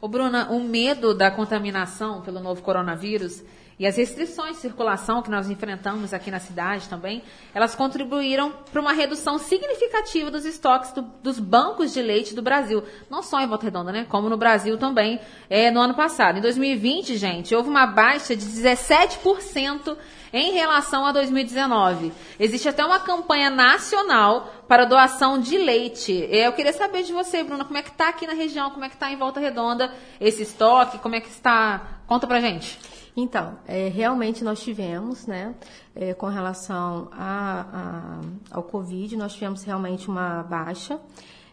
Ô, 0.00 0.08
Bruna, 0.08 0.50
o 0.50 0.62
medo 0.62 1.12
da 1.12 1.30
contaminação 1.30 2.22
pelo 2.22 2.40
novo 2.40 2.62
coronavírus 2.62 3.42
e 3.78 3.86
as 3.86 3.96
restrições 3.96 4.56
de 4.56 4.62
circulação 4.62 5.22
que 5.22 5.30
nós 5.30 5.48
enfrentamos 5.48 6.12
aqui 6.12 6.30
na 6.30 6.40
cidade 6.40 6.88
também, 6.88 7.22
elas 7.54 7.76
contribuíram 7.76 8.52
para 8.72 8.80
uma 8.80 8.92
redução 8.92 9.38
significativa 9.38 10.30
dos 10.30 10.44
estoques 10.44 10.92
do, 10.92 11.02
dos 11.22 11.38
bancos 11.38 11.94
de 11.94 12.02
leite 12.02 12.34
do 12.34 12.42
Brasil. 12.42 12.82
Não 13.08 13.22
só 13.22 13.40
em 13.40 13.46
Volta 13.46 13.64
Redonda, 13.64 13.92
né? 13.92 14.04
Como 14.08 14.28
no 14.28 14.36
Brasil 14.36 14.76
também 14.76 15.20
é, 15.48 15.70
no 15.70 15.80
ano 15.80 15.94
passado. 15.94 16.38
Em 16.38 16.40
2020, 16.40 17.16
gente, 17.16 17.54
houve 17.54 17.68
uma 17.68 17.86
baixa 17.86 18.34
de 18.34 18.44
17% 18.44 19.96
em 20.32 20.52
relação 20.52 21.06
a 21.06 21.12
2019. 21.12 22.12
Existe 22.38 22.68
até 22.68 22.84
uma 22.84 22.98
campanha 22.98 23.48
nacional 23.48 24.52
para 24.66 24.84
doação 24.84 25.38
de 25.38 25.56
leite. 25.56 26.28
Eu 26.30 26.52
queria 26.52 26.72
saber 26.72 27.04
de 27.04 27.12
você, 27.12 27.44
Bruna, 27.44 27.64
como 27.64 27.78
é 27.78 27.82
que 27.82 27.90
está 27.90 28.08
aqui 28.08 28.26
na 28.26 28.34
região, 28.34 28.70
como 28.70 28.84
é 28.84 28.88
que 28.88 28.96
está 28.96 29.10
em 29.10 29.16
Volta 29.16 29.38
Redonda 29.40 29.92
esse 30.20 30.42
estoque, 30.42 30.98
como 30.98 31.14
é 31.14 31.20
que 31.20 31.28
está... 31.28 32.00
Conta 32.06 32.26
pra 32.26 32.40
gente. 32.40 32.78
Então, 33.20 33.58
é, 33.66 33.88
realmente 33.88 34.44
nós 34.44 34.60
tivemos, 34.60 35.26
né, 35.26 35.52
é, 35.92 36.14
com 36.14 36.26
relação 36.26 37.08
a, 37.10 37.66
a, 37.72 38.20
ao 38.48 38.62
Covid, 38.62 39.16
nós 39.16 39.32
tivemos 39.34 39.64
realmente 39.64 40.08
uma 40.08 40.44
baixa, 40.44 41.00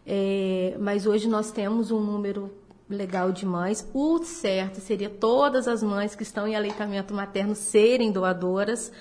é, 0.05 0.77
mas 0.79 1.07
hoje 1.07 1.27
nós 1.27 1.49
temos 1.49 1.89
um 1.89 1.99
número 1.99 2.51
legal 2.87 3.31
de 3.31 3.47
mães. 3.47 3.89
O 3.95 4.23
certo 4.23 4.79
seria 4.79 5.09
todas 5.09 5.67
as 5.67 5.81
mães 5.81 6.13
que 6.13 6.21
estão 6.21 6.47
em 6.47 6.55
aleitamento 6.55 7.15
materno 7.15 7.55
serem 7.55 8.11
doadoras, 8.11 8.91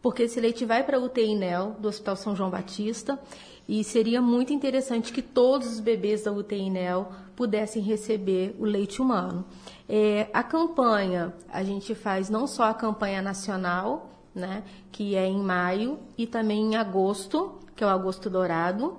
porque 0.00 0.22
esse 0.22 0.40
leite 0.40 0.64
vai 0.64 0.82
para 0.82 0.96
a 0.96 1.00
UTI 1.00 1.34
NEL 1.34 1.76
do 1.78 1.88
Hospital 1.88 2.16
São 2.16 2.34
João 2.34 2.48
Batista 2.48 3.20
e 3.68 3.84
seria 3.84 4.22
muito 4.22 4.50
interessante 4.50 5.12
que 5.12 5.20
todos 5.20 5.70
os 5.74 5.80
bebês 5.80 6.22
da 6.22 6.32
UTI 6.32 6.70
NEL 6.70 7.12
pudessem 7.36 7.82
receber 7.82 8.56
o 8.58 8.64
leite 8.64 9.02
humano. 9.02 9.44
É, 9.88 10.28
a 10.32 10.42
campanha, 10.42 11.34
a 11.48 11.62
gente 11.62 11.94
faz 11.94 12.30
não 12.30 12.46
só 12.46 12.64
a 12.64 12.74
campanha 12.74 13.20
nacional, 13.20 14.10
né, 14.34 14.64
que 14.90 15.14
é 15.14 15.26
em 15.26 15.38
maio, 15.38 15.98
e 16.16 16.26
também 16.26 16.72
em 16.72 16.76
agosto, 16.76 17.58
que 17.76 17.84
é 17.84 17.86
o 17.86 17.90
agosto 17.90 18.30
dourado, 18.30 18.96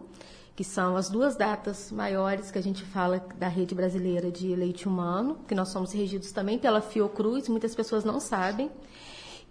que 0.56 0.64
são 0.64 0.96
as 0.96 1.10
duas 1.10 1.36
datas 1.36 1.92
maiores 1.92 2.50
que 2.50 2.58
a 2.58 2.64
gente 2.64 2.84
fala 2.84 3.20
da 3.38 3.48
rede 3.48 3.76
brasileira 3.76 4.32
de 4.32 4.56
leite 4.56 4.88
humano, 4.88 5.38
que 5.48 5.54
nós 5.56 5.70
somos 5.70 5.92
regidos 5.92 6.32
também 6.32 6.58
pela 6.58 6.80
Fiocruz, 6.82 7.50
muitas 7.50 7.76
pessoas 7.76 8.04
não 8.06 8.20
sabem. 8.20 8.72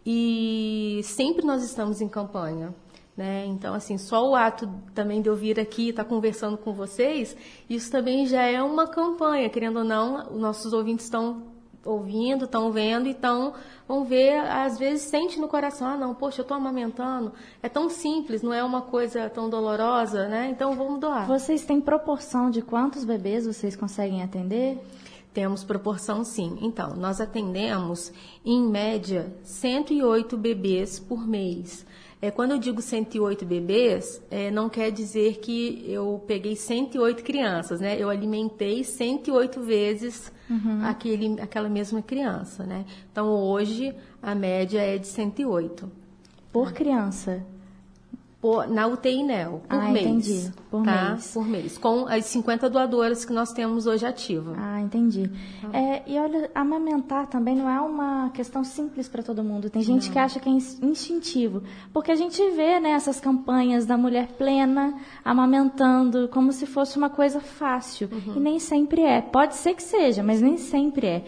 e 0.07 1.01
sempre 1.05 1.47
nós 1.47 1.63
estamos 1.65 2.01
em 2.03 2.09
campanha. 2.09 2.75
Né? 3.17 3.47
Então, 3.47 3.75
assim, 3.75 3.97
só 3.97 4.29
o 4.29 4.35
ato 4.35 4.69
também 4.93 5.23
de 5.23 5.29
eu 5.29 5.37
vir 5.37 5.61
aqui 5.61 5.87
e 5.87 5.91
estar 5.91 6.03
tá 6.03 6.09
conversando 6.09 6.59
com 6.59 6.73
vocês, 6.73 7.37
isso 7.71 7.91
também 7.91 8.27
já 8.27 8.43
é 8.43 8.61
uma 8.61 8.89
campanha, 8.89 9.49
querendo 9.49 9.79
ou 9.79 9.85
não, 9.85 10.33
os 10.33 10.41
nossos 10.41 10.73
ouvintes 10.73 11.05
estão 11.05 11.55
ouvindo, 11.85 12.47
estão 12.47 12.73
vendo, 12.73 13.09
então 13.09 13.55
vão 13.87 14.05
ver, 14.05 14.41
às 14.41 14.79
vezes 14.79 15.03
sente 15.03 15.39
no 15.39 15.47
coração, 15.47 15.87
ah 15.87 15.97
não, 15.97 16.15
poxa, 16.15 16.41
eu 16.41 16.43
estou 16.43 16.57
amamentando, 16.57 17.33
é 17.63 17.69
tão 17.69 17.89
simples, 17.89 18.43
não 18.43 18.53
é 18.53 18.65
uma 18.65 18.83
coisa 18.83 19.29
tão 19.29 19.49
dolorosa, 19.49 20.27
né? 20.29 20.49
Então 20.51 20.75
vamos 20.75 20.99
doar. 20.99 21.27
Vocês 21.27 21.65
têm 21.65 21.81
proporção 21.81 22.51
de 22.51 22.63
quantos 22.63 23.05
bebês 23.05 23.47
vocês 23.47 23.77
conseguem 23.77 24.23
atender? 24.23 24.79
Temos 25.33 25.65
proporção 25.65 26.23
sim. 26.23 26.59
Então, 26.63 26.95
nós 26.95 27.21
atendemos, 27.21 28.13
em 28.45 28.63
média, 28.63 29.35
108 29.43 30.37
bebês 30.37 31.01
por 31.01 31.27
mês. 31.27 31.85
É, 32.25 32.31
quando 32.31 32.53
eu 32.53 32.59
digo 32.59 32.81
108 32.81 33.45
bebês, 33.45 34.23
é, 34.31 34.51
não 34.51 34.71
quer 34.71 34.91
dizer 34.91 35.41
que 35.41 35.85
eu 35.87 36.25
peguei 36.27 36.57
108 36.57 37.23
crianças, 37.23 37.83
né? 37.83 38.01
Eu 38.01 38.09
alimentei 38.09 38.83
108 38.83 39.61
vezes 39.61 40.33
uhum. 40.49 40.83
aquele, 40.87 41.39
aquela 41.39 41.69
mesma 41.69 42.01
criança, 42.01 42.65
né? 42.65 42.87
Então, 43.13 43.29
hoje, 43.29 43.95
a 44.23 44.35
média 44.35 44.81
é 44.81 44.97
de 44.97 45.07
108. 45.07 45.93
Por 46.51 46.73
criança? 46.73 47.45
Por, 48.45 48.69
na 48.69 48.87
UTI 48.87 49.23
NEL, 49.23 49.63
por 49.67 49.79
ah, 49.79 49.89
mês. 49.89 50.05
Entendi. 50.05 50.53
Por 50.71 50.85
tá? 50.85 51.13
mês. 51.13 51.33
Por 51.33 51.49
mês. 51.49 51.79
Com 51.79 52.07
as 52.07 52.27
50 52.27 52.69
doadoras 52.69 53.25
que 53.25 53.33
nós 53.33 53.55
temos 53.55 53.87
hoje 53.87 54.05
ativa. 54.05 54.55
Ah, 54.59 54.83
entendi. 54.83 55.31
Ah. 55.63 55.79
É, 55.79 56.03
e 56.07 56.19
olha, 56.19 56.51
amamentar 56.55 57.27
também 57.27 57.57
não 57.57 57.71
é 57.71 57.81
uma 57.81 58.29
questão 58.35 58.63
simples 58.63 59.09
para 59.09 59.23
todo 59.23 59.43
mundo. 59.43 59.71
Tem 59.71 59.81
gente 59.81 60.09
não. 60.09 60.13
que 60.13 60.19
acha 60.19 60.39
que 60.39 60.47
é 60.47 60.53
instintivo. 60.53 61.63
Porque 61.91 62.13
a 62.13 62.15
gente 62.15 62.39
vê 62.51 62.79
né, 62.81 62.91
essas 62.91 63.19
campanhas 63.19 63.87
da 63.87 63.97
mulher 63.97 64.29
plena 64.37 64.95
amamentando 65.25 66.29
como 66.29 66.53
se 66.53 66.67
fosse 66.67 66.99
uma 66.99 67.09
coisa 67.09 67.41
fácil. 67.41 68.11
Uhum. 68.13 68.37
E 68.37 68.41
nem 68.41 68.59
sempre 68.59 69.01
é. 69.01 69.23
Pode 69.23 69.55
ser 69.55 69.73
que 69.73 69.83
seja, 69.83 70.23
mas 70.23 70.43
nem 70.43 70.59
sempre 70.59 71.07
é. 71.07 71.25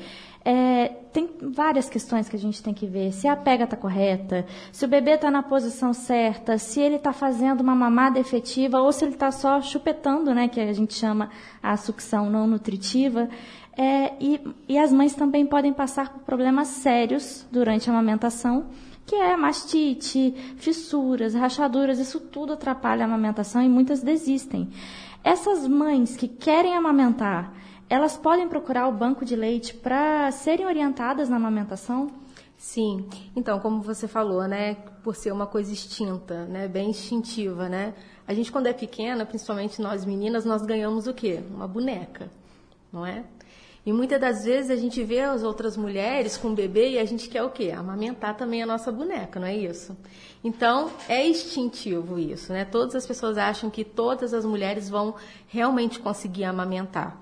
É, 0.48 0.92
tem 1.12 1.28
várias 1.42 1.90
questões 1.90 2.28
que 2.28 2.36
a 2.36 2.38
gente 2.38 2.62
tem 2.62 2.72
que 2.72 2.86
ver. 2.86 3.10
Se 3.10 3.26
a 3.26 3.34
pega 3.34 3.64
está 3.64 3.76
correta, 3.76 4.46
se 4.70 4.84
o 4.84 4.88
bebê 4.88 5.14
está 5.14 5.28
na 5.28 5.42
posição 5.42 5.92
certa, 5.92 6.56
se 6.56 6.80
ele 6.80 6.94
está 6.94 7.12
fazendo 7.12 7.62
uma 7.62 7.74
mamada 7.74 8.20
efetiva 8.20 8.80
ou 8.80 8.92
se 8.92 9.04
ele 9.04 9.14
está 9.14 9.32
só 9.32 9.60
chupetando, 9.60 10.32
né, 10.32 10.46
que 10.46 10.60
a 10.60 10.72
gente 10.72 10.94
chama 10.94 11.30
a 11.60 11.76
sucção 11.76 12.30
não 12.30 12.46
nutritiva. 12.46 13.28
É, 13.76 14.12
e, 14.20 14.40
e 14.68 14.78
as 14.78 14.92
mães 14.92 15.14
também 15.14 15.44
podem 15.44 15.72
passar 15.72 16.10
por 16.10 16.20
problemas 16.20 16.68
sérios 16.68 17.44
durante 17.50 17.90
a 17.90 17.92
amamentação, 17.92 18.66
que 19.04 19.16
é 19.16 19.36
mastite, 19.36 20.32
fissuras, 20.58 21.34
rachaduras, 21.34 21.98
isso 21.98 22.20
tudo 22.20 22.52
atrapalha 22.52 23.02
a 23.02 23.06
amamentação 23.06 23.60
e 23.62 23.68
muitas 23.68 24.00
desistem. 24.00 24.68
Essas 25.24 25.66
mães 25.66 26.16
que 26.16 26.28
querem 26.28 26.76
amamentar, 26.76 27.52
elas 27.88 28.16
podem 28.16 28.48
procurar 28.48 28.88
o 28.88 28.92
banco 28.92 29.24
de 29.24 29.36
leite 29.36 29.74
para 29.74 30.30
serem 30.32 30.66
orientadas 30.66 31.28
na 31.28 31.36
amamentação? 31.36 32.10
Sim. 32.58 33.06
Então, 33.34 33.60
como 33.60 33.82
você 33.82 34.08
falou, 34.08 34.46
né, 34.48 34.76
por 35.04 35.14
ser 35.14 35.32
uma 35.32 35.46
coisa 35.46 35.72
extinta, 35.72 36.46
né, 36.46 36.66
bem 36.66 36.90
instintiva, 36.90 37.68
né? 37.68 37.94
A 38.26 38.34
gente 38.34 38.50
quando 38.50 38.66
é 38.66 38.72
pequena, 38.72 39.24
principalmente 39.24 39.80
nós 39.80 40.04
meninas, 40.04 40.44
nós 40.44 40.62
ganhamos 40.62 41.06
o 41.06 41.14
quê? 41.14 41.40
Uma 41.50 41.68
boneca, 41.68 42.28
não 42.92 43.06
é? 43.06 43.24
E 43.84 43.92
muitas 43.92 44.20
das 44.20 44.44
vezes 44.44 44.68
a 44.68 44.74
gente 44.74 45.00
vê 45.04 45.20
as 45.20 45.44
outras 45.44 45.76
mulheres 45.76 46.36
com 46.36 46.52
bebê 46.52 46.90
e 46.90 46.98
a 46.98 47.04
gente 47.04 47.28
quer 47.28 47.44
o 47.44 47.50
quê? 47.50 47.70
Amamentar 47.70 48.36
também 48.36 48.60
a 48.60 48.66
nossa 48.66 48.90
boneca, 48.90 49.38
não 49.38 49.46
é 49.46 49.56
isso? 49.56 49.96
Então, 50.42 50.90
é 51.08 51.24
instintivo 51.24 52.18
isso, 52.18 52.52
né? 52.52 52.64
Todas 52.64 52.96
as 52.96 53.06
pessoas 53.06 53.38
acham 53.38 53.70
que 53.70 53.84
todas 53.84 54.34
as 54.34 54.44
mulheres 54.44 54.88
vão 54.88 55.14
realmente 55.46 56.00
conseguir 56.00 56.42
amamentar. 56.42 57.16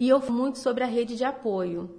E 0.00 0.08
eu 0.08 0.18
muito 0.32 0.58
sobre 0.58 0.82
a 0.82 0.86
rede 0.86 1.14
de 1.14 1.24
apoio, 1.24 1.90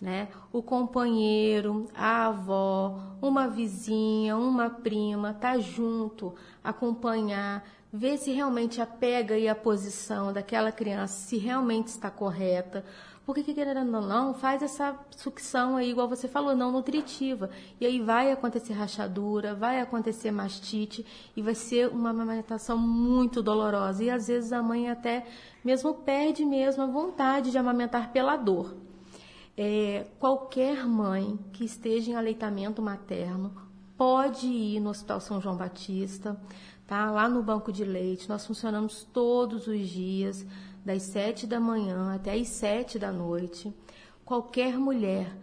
né? 0.00 0.28
O 0.52 0.62
companheiro, 0.62 1.88
a 1.92 2.26
avó, 2.28 3.00
uma 3.20 3.48
vizinha, 3.48 4.36
uma 4.36 4.70
prima, 4.70 5.34
tá 5.34 5.58
junto, 5.58 6.32
acompanhar, 6.62 7.64
ver 7.92 8.16
se 8.16 8.30
realmente 8.30 8.80
a 8.80 8.86
pega 8.86 9.36
e 9.36 9.48
a 9.48 9.56
posição 9.56 10.32
daquela 10.32 10.70
criança, 10.70 11.14
se 11.14 11.36
realmente 11.36 11.88
está 11.88 12.12
correta, 12.12 12.84
porque, 13.24 13.54
querendo 13.54 13.94
ou 13.94 14.02
não, 14.02 14.34
faz 14.34 14.62
essa 14.62 14.98
sucção 15.16 15.76
aí, 15.76 15.90
igual 15.90 16.08
você 16.08 16.26
falou, 16.26 16.56
não 16.56 16.72
nutritiva. 16.72 17.50
E 17.80 17.86
aí 17.86 18.00
vai 18.00 18.32
acontecer 18.32 18.72
rachadura, 18.72 19.54
vai 19.54 19.80
acontecer 19.80 20.32
mastite 20.32 21.06
e 21.36 21.40
vai 21.40 21.54
ser 21.54 21.88
uma 21.88 22.10
amamentação 22.10 22.76
muito 22.76 23.40
dolorosa. 23.40 24.02
E 24.02 24.10
às 24.10 24.26
vezes 24.26 24.52
a 24.52 24.60
mãe 24.60 24.90
até 24.90 25.24
mesmo 25.64 25.94
perde 25.94 26.44
mesmo 26.44 26.82
a 26.82 26.86
vontade 26.86 27.52
de 27.52 27.58
amamentar 27.58 28.10
pela 28.10 28.36
dor. 28.36 28.74
É, 29.56 30.06
qualquer 30.18 30.84
mãe 30.84 31.38
que 31.52 31.64
esteja 31.64 32.10
em 32.10 32.14
aleitamento 32.16 32.82
materno 32.82 33.52
pode 33.96 34.48
ir 34.48 34.80
no 34.80 34.90
Hospital 34.90 35.20
São 35.20 35.40
João 35.40 35.56
Batista, 35.56 36.36
tá? 36.88 37.08
Lá 37.08 37.28
no 37.28 37.40
banco 37.40 37.70
de 37.70 37.84
leite, 37.84 38.28
nós 38.28 38.44
funcionamos 38.44 39.06
todos 39.12 39.68
os 39.68 39.88
dias 39.88 40.44
das 40.84 41.02
sete 41.02 41.46
da 41.46 41.60
manhã 41.60 42.14
até 42.14 42.34
as 42.34 42.48
sete 42.48 42.98
da 42.98 43.12
noite, 43.12 43.72
qualquer 44.24 44.78
mulher, 44.78 45.36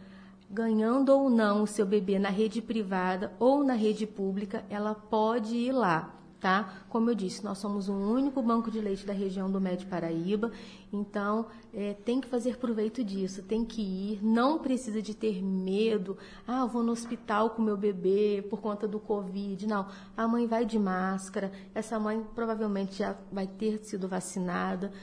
ganhando 0.50 1.10
ou 1.10 1.29
não 1.29 1.63
o 1.63 1.67
seu 1.67 1.86
bebê 1.86 2.17
na 2.17 2.29
rede 2.29 2.62
privada 2.62 3.31
ou 3.39 3.63
na 3.63 3.74
rede 3.74 4.08
pública, 4.08 4.65
ela 4.69 4.96
pode 4.96 5.55
ir 5.55 5.72
lá. 5.72 6.15
Tá? 6.39 6.86
Como 6.88 7.10
eu 7.10 7.15
disse, 7.15 7.43
nós 7.43 7.58
somos 7.58 7.89
o 7.89 7.93
único 7.93 8.41
banco 8.41 8.72
de 8.72 8.79
leite 8.79 9.05
da 9.05 9.12
região 9.12 9.51
do 9.51 9.60
Médio 9.60 9.89
Paraíba, 9.89 10.53
então 10.91 11.48
é, 11.74 11.93
tem 11.93 12.22
que 12.22 12.29
fazer 12.29 12.55
proveito 12.55 13.03
disso, 13.03 13.43
tem 13.43 13.65
que 13.65 13.81
ir, 13.81 14.24
não 14.24 14.58
precisa 14.58 15.01
de 15.01 15.13
ter 15.13 15.43
medo, 15.43 16.17
ah, 16.48 16.62
eu 16.62 16.69
vou 16.69 16.81
no 16.81 16.93
hospital 16.93 17.50
com 17.50 17.62
meu 17.62 17.75
bebê 17.75 18.41
por 18.50 18.62
conta 18.62 18.88
do 18.88 19.01
Covid, 19.01 19.67
não, 19.67 19.88
a 20.15 20.25
mãe 20.29 20.48
vai 20.48 20.65
de 20.65 20.79
máscara, 20.79 21.51
essa 21.75 22.00
mãe 22.00 22.25
provavelmente 22.34 23.00
já 23.00 23.17
vai 23.29 23.46
ter 23.46 23.84
sido 23.84 24.08
vacinada, 24.08 24.93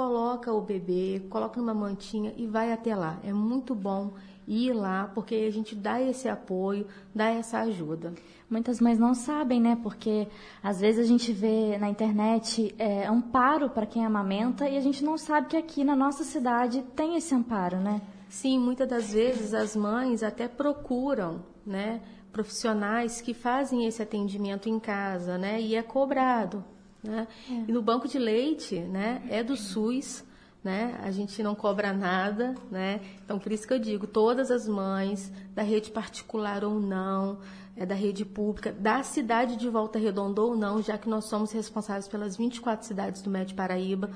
coloca 0.00 0.50
o 0.50 0.62
bebê, 0.62 1.20
coloca 1.28 1.60
numa 1.60 1.74
mantinha 1.74 2.32
e 2.34 2.46
vai 2.46 2.72
até 2.72 2.96
lá. 2.96 3.18
É 3.22 3.34
muito 3.34 3.74
bom 3.74 4.14
ir 4.48 4.72
lá, 4.72 5.10
porque 5.14 5.34
a 5.34 5.50
gente 5.52 5.76
dá 5.76 6.00
esse 6.00 6.26
apoio, 6.26 6.86
dá 7.14 7.26
essa 7.26 7.58
ajuda. 7.58 8.14
Muitas 8.48 8.80
mães 8.80 8.98
não 8.98 9.12
sabem, 9.12 9.60
né? 9.60 9.78
Porque 9.82 10.26
às 10.62 10.80
vezes 10.80 11.04
a 11.04 11.06
gente 11.06 11.32
vê 11.32 11.76
na 11.76 11.90
internet 11.90 12.74
é, 12.78 13.06
amparo 13.06 13.68
para 13.68 13.84
quem 13.84 14.06
amamenta 14.06 14.66
e 14.66 14.78
a 14.78 14.80
gente 14.80 15.04
não 15.04 15.18
sabe 15.18 15.48
que 15.48 15.56
aqui 15.58 15.84
na 15.84 15.94
nossa 15.94 16.24
cidade 16.24 16.80
tem 16.96 17.16
esse 17.16 17.34
amparo, 17.34 17.76
né? 17.76 18.00
Sim, 18.30 18.58
muitas 18.58 18.88
das 18.88 19.12
vezes 19.12 19.52
as 19.52 19.76
mães 19.76 20.22
até 20.22 20.48
procuram, 20.48 21.44
né? 21.66 22.00
Profissionais 22.32 23.20
que 23.20 23.34
fazem 23.34 23.84
esse 23.84 24.00
atendimento 24.00 24.66
em 24.66 24.80
casa, 24.80 25.36
né? 25.36 25.60
E 25.60 25.74
é 25.74 25.82
cobrado. 25.82 26.64
Né? 27.02 27.26
É. 27.50 27.52
E 27.68 27.72
no 27.72 27.82
banco 27.82 28.06
de 28.06 28.18
leite, 28.18 28.78
né, 28.78 29.22
é 29.28 29.42
do 29.42 29.56
SUS, 29.56 30.24
né? 30.62 31.00
A 31.02 31.10
gente 31.10 31.42
não 31.42 31.54
cobra 31.54 31.92
nada, 31.92 32.54
né? 32.70 33.00
Então 33.24 33.38
por 33.38 33.50
isso 33.50 33.66
que 33.66 33.72
eu 33.72 33.78
digo, 33.78 34.06
todas 34.06 34.50
as 34.50 34.68
mães 34.68 35.32
da 35.54 35.62
rede 35.62 35.90
particular 35.90 36.62
ou 36.64 36.78
não, 36.78 37.38
é 37.76 37.86
da 37.86 37.94
rede 37.94 38.26
pública, 38.26 38.70
da 38.70 39.02
cidade 39.02 39.56
de 39.56 39.68
Volta 39.68 39.98
Redonda 39.98 40.42
ou 40.42 40.54
não, 40.54 40.82
já 40.82 40.98
que 40.98 41.08
nós 41.08 41.24
somos 41.24 41.50
responsáveis 41.52 42.06
pelas 42.06 42.36
24 42.36 42.86
cidades 42.86 43.22
do 43.22 43.30
Médio 43.30 43.56
Paraíba, 43.56 44.10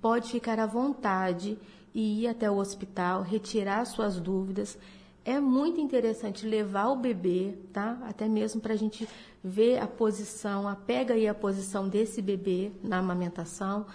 pode 0.00 0.30
ficar 0.30 0.58
à 0.58 0.66
vontade 0.66 1.56
e 1.94 2.24
ir 2.24 2.26
até 2.26 2.50
o 2.50 2.56
hospital, 2.56 3.22
retirar 3.22 3.84
suas 3.84 4.18
dúvidas. 4.18 4.76
É 5.24 5.40
muito 5.40 5.80
interessante 5.80 6.46
levar 6.46 6.88
o 6.88 6.96
bebê, 6.96 7.54
tá? 7.72 7.98
Até 8.02 8.28
mesmo 8.28 8.60
para 8.60 8.74
a 8.74 8.76
gente 8.76 9.08
ver 9.42 9.78
a 9.78 9.86
posição, 9.86 10.68
a 10.68 10.76
pega 10.76 11.16
e 11.16 11.26
a 11.26 11.34
posição 11.34 11.88
desse 11.88 12.20
bebê 12.20 12.70
na 12.82 12.98
amamentação. 12.98 13.86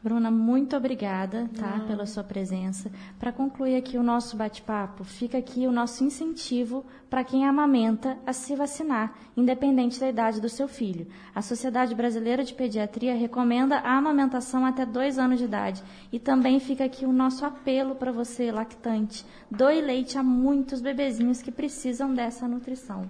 Bruna, 0.05 0.31
muito 0.31 0.77
obrigada, 0.77 1.49
tá, 1.59 1.83
pela 1.87 2.05
sua 2.05 2.23
presença. 2.23 2.93
Para 3.19 3.33
concluir 3.33 3.75
aqui 3.75 3.97
o 3.97 4.03
nosso 4.03 4.37
bate-papo, 4.37 5.03
fica 5.03 5.39
aqui 5.39 5.67
o 5.67 5.73
nosso 5.73 6.05
incentivo 6.05 6.85
para 7.09 7.25
quem 7.25 7.47
amamenta 7.47 8.19
a 8.27 8.33
se 8.35 8.55
vacinar, 8.55 9.15
independente 9.35 9.99
da 9.99 10.07
idade 10.07 10.43
do 10.43 10.49
seu 10.51 10.69
filho. 10.69 11.07
A 11.35 11.41
Sociedade 11.41 11.95
Brasileira 11.95 12.45
de 12.45 12.53
Pediatria 12.53 13.15
recomenda 13.15 13.79
a 13.79 13.97
amamentação 13.97 14.67
até 14.67 14.85
dois 14.85 15.19
anos 15.19 15.39
de 15.39 15.47
idade. 15.47 15.83
E 16.13 16.19
também 16.19 16.61
fica 16.61 16.85
aqui 16.85 17.07
o 17.07 17.13
nosso 17.13 17.47
apelo 17.47 17.95
para 17.95 18.13
você, 18.13 18.53
lactante. 18.53 19.25
Doe 19.51 19.81
leite 19.81 20.19
a 20.19 20.23
muitos 20.23 20.83
bebezinhos 20.83 21.41
que 21.41 21.51
precisam 21.51 22.13
dessa 22.13 22.47
nutrição. 22.47 23.09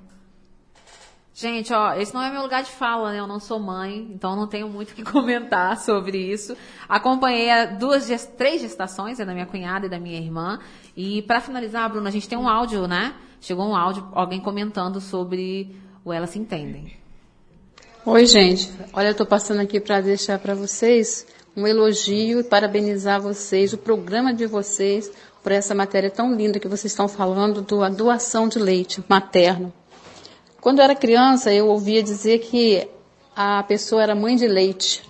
Gente, 1.37 1.73
ó, 1.73 1.95
esse 1.95 2.15
não 2.15 2.23
é 2.23 2.31
meu 2.31 2.43
lugar 2.43 2.63
de 2.63 2.71
fala, 2.71 3.11
né? 3.11 3.19
Eu 3.19 3.27
não 3.27 3.41
sou 3.41 3.59
mãe, 3.59 4.09
então 4.15 4.37
não 4.37 4.47
tenho 4.47 4.69
muito 4.69 4.93
o 4.93 4.95
que 4.95 5.03
comentar 5.05 5.77
sobre 5.79 6.17
isso. 6.17 6.57
Acompanhei 6.89 7.49
duas, 7.77 8.07
três 8.39 8.61
gestações, 8.61 9.19
é 9.19 9.25
da 9.25 9.33
minha 9.33 9.45
cunhada 9.45 9.87
e 9.87 9.89
da 9.89 9.99
minha 9.99 10.17
irmã. 10.17 10.61
E 10.97 11.23
para 11.23 11.41
finalizar, 11.41 11.91
Bruna, 11.91 12.09
a 12.09 12.13
gente 12.13 12.29
tem 12.29 12.39
um 12.39 12.49
áudio, 12.49 12.87
né? 12.87 13.15
Chegou 13.41 13.67
um 13.67 13.75
áudio, 13.75 14.09
alguém 14.13 14.41
comentando 14.41 15.01
sobre 15.01 15.75
o 16.05 16.13
Elas 16.13 16.31
Se 16.31 16.39
Entendem. 16.39 16.97
Oi, 18.07 18.27
gente. 18.27 18.73
Olha, 18.93 19.09
eu 19.09 19.15
tô 19.15 19.27
passando 19.27 19.61
aqui 19.61 19.81
para 19.81 20.01
deixar 20.01 20.39
para 20.39 20.55
vocês 20.55 21.27
um 21.57 21.67
elogio 21.67 22.41
e 22.41 22.45
parabenizar 22.45 23.21
vocês, 23.21 23.73
o 23.73 23.79
programa 23.79 24.33
de 24.33 24.47
vocês, 24.47 25.11
por 25.43 25.51
essa 25.51 25.75
matéria 25.75 26.11
tão 26.11 26.33
linda 26.33 26.61
que 26.61 26.69
vocês 26.69 26.93
estão 26.93 27.09
falando, 27.09 27.61
da 27.61 27.89
doação 27.89 28.47
de 28.47 28.61
leite 28.61 29.03
materno. 29.09 29.73
Quando 30.65 30.79
eu 30.79 30.85
era 30.85 30.95
criança, 30.95 31.53
eu 31.53 31.69
ouvia 31.69 32.03
dizer 32.03 32.39
que 32.39 32.89
a 33.37 33.63
pessoa 33.65 34.03
era 34.03 34.15
mãe 34.15 34.35
de 34.35 34.49
leite. 34.49 35.03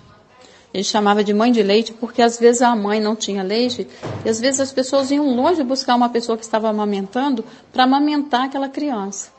Ele 0.74 0.82
chamava 0.82 1.22
de 1.22 1.32
mãe 1.32 1.52
de 1.52 1.62
leite 1.62 1.92
porque 1.92 2.20
às 2.20 2.40
vezes 2.40 2.60
a 2.60 2.74
mãe 2.74 2.98
não 2.98 3.14
tinha 3.14 3.40
leite 3.40 3.86
e 4.24 4.28
às 4.28 4.40
vezes 4.40 4.58
as 4.58 4.72
pessoas 4.72 5.12
iam 5.12 5.32
longe 5.32 5.62
buscar 5.62 5.94
uma 5.94 6.08
pessoa 6.08 6.36
que 6.36 6.42
estava 6.42 6.68
amamentando 6.68 7.44
para 7.72 7.84
amamentar 7.84 8.46
aquela 8.46 8.68
criança. 8.68 9.30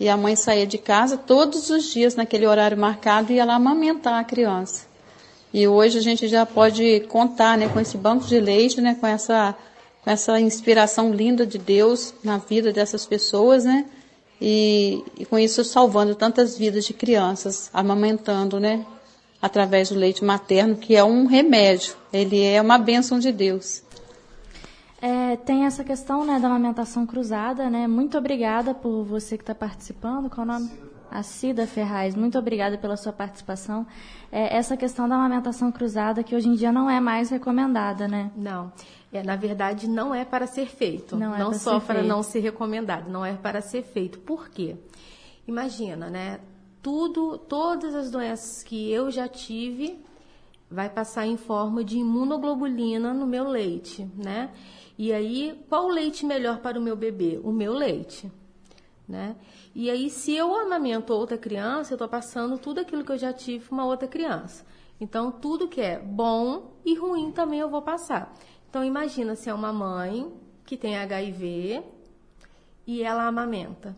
E 0.00 0.08
a 0.08 0.16
mãe 0.16 0.34
saía 0.36 0.66
de 0.66 0.78
casa 0.78 1.18
todos 1.18 1.68
os 1.68 1.84
dias 1.92 2.16
naquele 2.16 2.46
horário 2.46 2.78
marcado 2.78 3.30
e 3.30 3.34
ia 3.34 3.44
lá 3.44 3.56
amamentar 3.56 4.18
a 4.18 4.24
criança. 4.24 4.86
E 5.52 5.68
hoje 5.68 5.98
a 5.98 6.02
gente 6.02 6.28
já 6.28 6.46
pode 6.46 7.00
contar 7.10 7.58
né, 7.58 7.68
com 7.68 7.78
esse 7.78 7.98
banco 7.98 8.24
de 8.24 8.40
leite, 8.40 8.80
né, 8.80 8.96
com, 8.98 9.06
essa, 9.06 9.54
com 10.02 10.10
essa 10.10 10.40
inspiração 10.40 11.12
linda 11.12 11.44
de 11.44 11.58
Deus 11.58 12.14
na 12.24 12.38
vida 12.38 12.72
dessas 12.72 13.04
pessoas, 13.04 13.66
né? 13.66 13.84
E, 14.40 15.02
e 15.18 15.24
com 15.24 15.38
isso 15.38 15.64
salvando 15.64 16.14
tantas 16.14 16.56
vidas 16.56 16.84
de 16.84 16.92
crianças, 16.92 17.70
amamentando, 17.72 18.60
né? 18.60 18.84
Através 19.40 19.90
do 19.90 19.94
leite 19.94 20.24
materno, 20.24 20.76
que 20.76 20.96
é 20.96 21.04
um 21.04 21.26
remédio, 21.26 21.94
ele 22.12 22.42
é 22.42 22.60
uma 22.60 22.78
bênção 22.78 23.18
de 23.18 23.30
Deus. 23.30 23.82
É, 25.00 25.36
tem 25.36 25.66
essa 25.66 25.84
questão 25.84 26.24
né, 26.24 26.38
da 26.40 26.48
amamentação 26.48 27.06
cruzada, 27.06 27.68
né? 27.68 27.86
Muito 27.86 28.16
obrigada 28.16 28.74
por 28.74 29.04
você 29.04 29.36
que 29.36 29.42
está 29.42 29.54
participando. 29.54 30.30
Qual 30.30 30.46
o 30.46 30.48
nome? 30.48 30.70
A 31.10 31.22
Cida 31.22 31.66
Ferraz, 31.66 32.14
muito 32.16 32.36
obrigada 32.36 32.76
pela 32.76 32.96
sua 32.96 33.12
participação. 33.12 33.86
É, 34.32 34.56
essa 34.56 34.76
questão 34.76 35.08
da 35.08 35.14
amamentação 35.14 35.70
cruzada 35.70 36.22
que 36.22 36.34
hoje 36.34 36.48
em 36.48 36.54
dia 36.54 36.72
não 36.72 36.90
é 36.90 36.98
mais 36.98 37.30
recomendada, 37.30 38.08
né? 38.08 38.30
Não. 38.36 38.72
É, 39.16 39.22
na 39.22 39.34
verdade, 39.34 39.88
não 39.88 40.14
é 40.14 40.24
para 40.24 40.46
ser 40.46 40.66
feito. 40.66 41.16
Não, 41.16 41.34
é 41.34 41.38
não 41.38 41.54
só 41.54 41.80
para 41.80 42.00
feito. 42.00 42.08
não 42.08 42.22
ser 42.22 42.40
recomendado, 42.40 43.10
não 43.10 43.24
é 43.24 43.32
para 43.32 43.62
ser 43.62 43.82
feito. 43.82 44.18
Por 44.18 44.48
quê? 44.50 44.76
Imagina, 45.48 46.10
né? 46.10 46.40
Tudo, 46.82 47.38
todas 47.38 47.94
as 47.94 48.10
doenças 48.10 48.62
que 48.62 48.90
eu 48.90 49.10
já 49.10 49.26
tive 49.26 49.98
vai 50.70 50.90
passar 50.90 51.26
em 51.26 51.36
forma 51.36 51.82
de 51.82 51.98
imunoglobulina 51.98 53.14
no 53.14 53.26
meu 53.26 53.48
leite, 53.48 54.06
né? 54.16 54.50
E 54.98 55.12
aí, 55.12 55.58
qual 55.68 55.86
o 55.86 55.90
leite 55.90 56.26
melhor 56.26 56.58
para 56.58 56.78
o 56.78 56.82
meu 56.82 56.96
bebê? 56.96 57.40
O 57.42 57.52
meu 57.52 57.72
leite, 57.72 58.30
né? 59.08 59.36
E 59.74 59.90
aí, 59.90 60.10
se 60.10 60.34
eu 60.34 60.54
amamento 60.54 61.12
outra 61.12 61.38
criança, 61.38 61.92
eu 61.92 61.96
estou 61.96 62.08
passando 62.08 62.58
tudo 62.58 62.80
aquilo 62.80 63.04
que 63.04 63.12
eu 63.12 63.18
já 63.18 63.32
tive 63.32 63.64
para 63.66 63.74
uma 63.74 63.84
outra 63.86 64.08
criança. 64.08 64.64
Então, 65.00 65.30
tudo 65.30 65.68
que 65.68 65.80
é 65.80 65.98
bom 65.98 66.72
e 66.84 66.94
ruim 66.94 67.30
também 67.30 67.60
eu 67.60 67.68
vou 67.68 67.82
passar. 67.82 68.34
Então 68.76 68.84
imagina 68.84 69.34
se 69.34 69.48
é 69.48 69.54
uma 69.54 69.72
mãe 69.72 70.30
que 70.66 70.76
tem 70.76 70.98
HIV 70.98 71.82
e 72.86 73.02
ela 73.02 73.26
amamenta. 73.26 73.96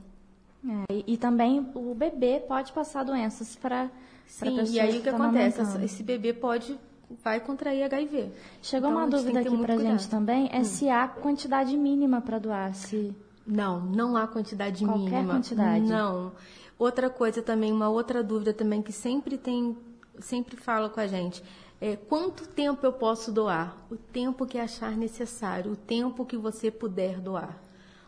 É, 0.65 0.95
e, 0.95 1.15
e, 1.15 1.17
também 1.17 1.69
o 1.75 1.93
bebê 1.97 2.39
pode 2.47 2.71
passar 2.71 3.05
doenças 3.05 3.57
para 3.57 3.91
Sim, 4.25 4.57
e 4.71 4.79
aí 4.79 4.99
o 4.99 5.03
que 5.03 5.11
tá 5.11 5.17
acontece? 5.17 5.61
Esse 5.83 6.05
bebê 6.05 6.33
pode 6.33 6.79
vai 7.25 7.41
contrair 7.41 7.83
HIV. 7.83 8.31
Chegou 8.63 8.91
então, 8.91 9.01
uma 9.03 9.11
dúvida 9.11 9.41
aqui 9.41 9.59
para 9.59 9.79
gente 9.79 10.09
também, 10.09 10.49
é 10.53 10.61
hum. 10.61 10.65
se 10.65 10.89
há 10.89 11.09
quantidade 11.09 11.77
mínima 11.77 12.21
para 12.21 12.39
doar, 12.39 12.73
se 12.73 13.13
não, 13.45 13.81
não 13.81 14.17
há 14.17 14.29
quantidade 14.29 14.85
Qualquer 14.85 15.01
mínima. 15.01 15.11
Qualquer 15.11 15.35
quantidade. 15.35 15.87
Não. 15.87 16.31
Outra 16.79 17.11
coisa 17.11 17.43
também, 17.43 17.73
uma 17.73 17.89
outra 17.89 18.23
dúvida 18.23 18.55
também 18.55 18.81
que 18.81 18.93
sempre 18.93 19.37
tem, 19.37 19.77
sempre 20.21 20.57
fala 20.57 20.89
com 20.89 21.01
a 21.01 21.07
gente 21.09 21.43
é, 21.81 21.95
quanto 21.95 22.47
tempo 22.49 22.85
eu 22.85 22.93
posso 22.93 23.31
doar? 23.31 23.77
O 23.89 23.97
tempo 23.97 24.47
que 24.47 24.59
achar 24.59 24.97
necessário, 24.97 25.73
o 25.73 25.77
tempo 25.77 26.27
que 26.27 26.37
você 26.37 26.71
puder 26.71 27.21
doar. 27.21 27.57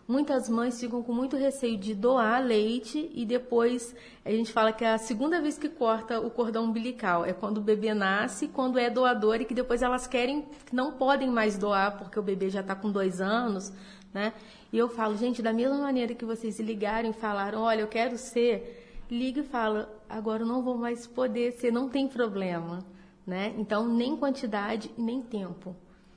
Muitas 0.08 0.48
mães 0.48 0.80
ficam 0.80 1.04
com 1.04 1.12
muito 1.12 1.36
receio 1.36 1.78
de 1.78 1.94
doar 1.94 2.44
leite 2.44 3.08
e 3.14 3.24
depois 3.24 3.94
a 4.24 4.30
gente 4.32 4.52
fala 4.52 4.72
que 4.72 4.84
é 4.84 4.92
a 4.92 4.98
segunda 4.98 5.40
vez 5.40 5.56
que 5.56 5.68
corta 5.68 6.18
o 6.18 6.28
cordão 6.28 6.64
umbilical. 6.64 7.24
É 7.24 7.32
quando 7.32 7.58
o 7.58 7.60
bebê 7.60 7.94
nasce, 7.94 8.48
quando 8.48 8.76
é 8.76 8.90
doador 8.90 9.40
e 9.40 9.44
que 9.44 9.54
depois 9.54 9.82
elas 9.82 10.08
querem, 10.08 10.48
não 10.72 10.94
podem 10.94 11.30
mais 11.30 11.56
doar 11.56 11.96
porque 11.96 12.18
o 12.18 12.22
bebê 12.22 12.50
já 12.50 12.60
está 12.60 12.74
com 12.74 12.90
dois 12.90 13.20
anos, 13.20 13.72
né? 14.12 14.32
E 14.72 14.78
eu 14.78 14.88
falo, 14.88 15.16
gente, 15.16 15.42
da 15.42 15.52
mesma 15.52 15.78
maneira 15.78 16.12
que 16.12 16.24
vocês 16.24 16.58
ligaram 16.58 17.10
e 17.10 17.12
falaram, 17.12 17.60
olha, 17.60 17.82
eu 17.82 17.88
quero 17.88 18.18
ser, 18.18 19.04
liga 19.08 19.42
e 19.42 19.44
fala, 19.44 19.88
agora 20.08 20.42
eu 20.42 20.46
não 20.46 20.60
vou 20.60 20.76
mais 20.76 21.06
poder 21.06 21.52
ser, 21.52 21.70
não 21.70 21.88
tem 21.88 22.08
problema 22.08 22.84
né? 23.26 23.54
Então, 23.58 23.86
nem 23.86 24.16
quantidade, 24.16 24.90
nem 24.96 25.20
tempo, 25.20 25.74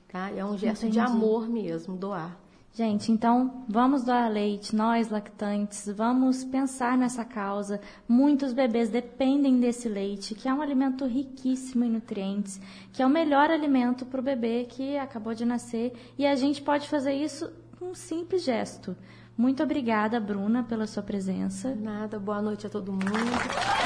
tá? 0.08 0.30
É 0.30 0.44
um 0.44 0.56
gesto 0.56 0.86
Entendi. 0.86 0.92
de 0.92 1.00
amor 1.00 1.48
mesmo, 1.48 1.96
doar. 1.96 2.44
Gente, 2.76 3.12
então 3.12 3.64
vamos 3.68 4.02
doar 4.02 4.28
leite, 4.28 4.74
nós 4.74 5.08
lactantes, 5.08 5.88
vamos 5.94 6.44
pensar 6.44 6.98
nessa 6.98 7.24
causa. 7.24 7.80
Muitos 8.08 8.52
bebês 8.52 8.88
dependem 8.88 9.60
desse 9.60 9.88
leite, 9.88 10.34
que 10.34 10.48
é 10.48 10.52
um 10.52 10.60
alimento 10.60 11.06
riquíssimo 11.06 11.84
em 11.84 11.90
nutrientes, 11.90 12.60
que 12.92 13.00
é 13.00 13.06
o 13.06 13.08
melhor 13.08 13.48
alimento 13.48 14.04
para 14.04 14.18
o 14.18 14.24
bebê 14.24 14.66
que 14.68 14.98
acabou 14.98 15.34
de 15.34 15.44
nascer. 15.44 15.92
E 16.18 16.26
a 16.26 16.34
gente 16.34 16.62
pode 16.62 16.88
fazer 16.88 17.12
isso 17.12 17.48
com 17.78 17.90
um 17.90 17.94
simples 17.94 18.42
gesto. 18.42 18.96
Muito 19.38 19.62
obrigada, 19.62 20.18
Bruna, 20.18 20.64
pela 20.64 20.88
sua 20.88 21.02
presença. 21.02 21.76
Nada, 21.76 22.18
boa 22.18 22.42
noite 22.42 22.66
a 22.66 22.70
todo 22.70 22.90
mundo. 22.90 23.04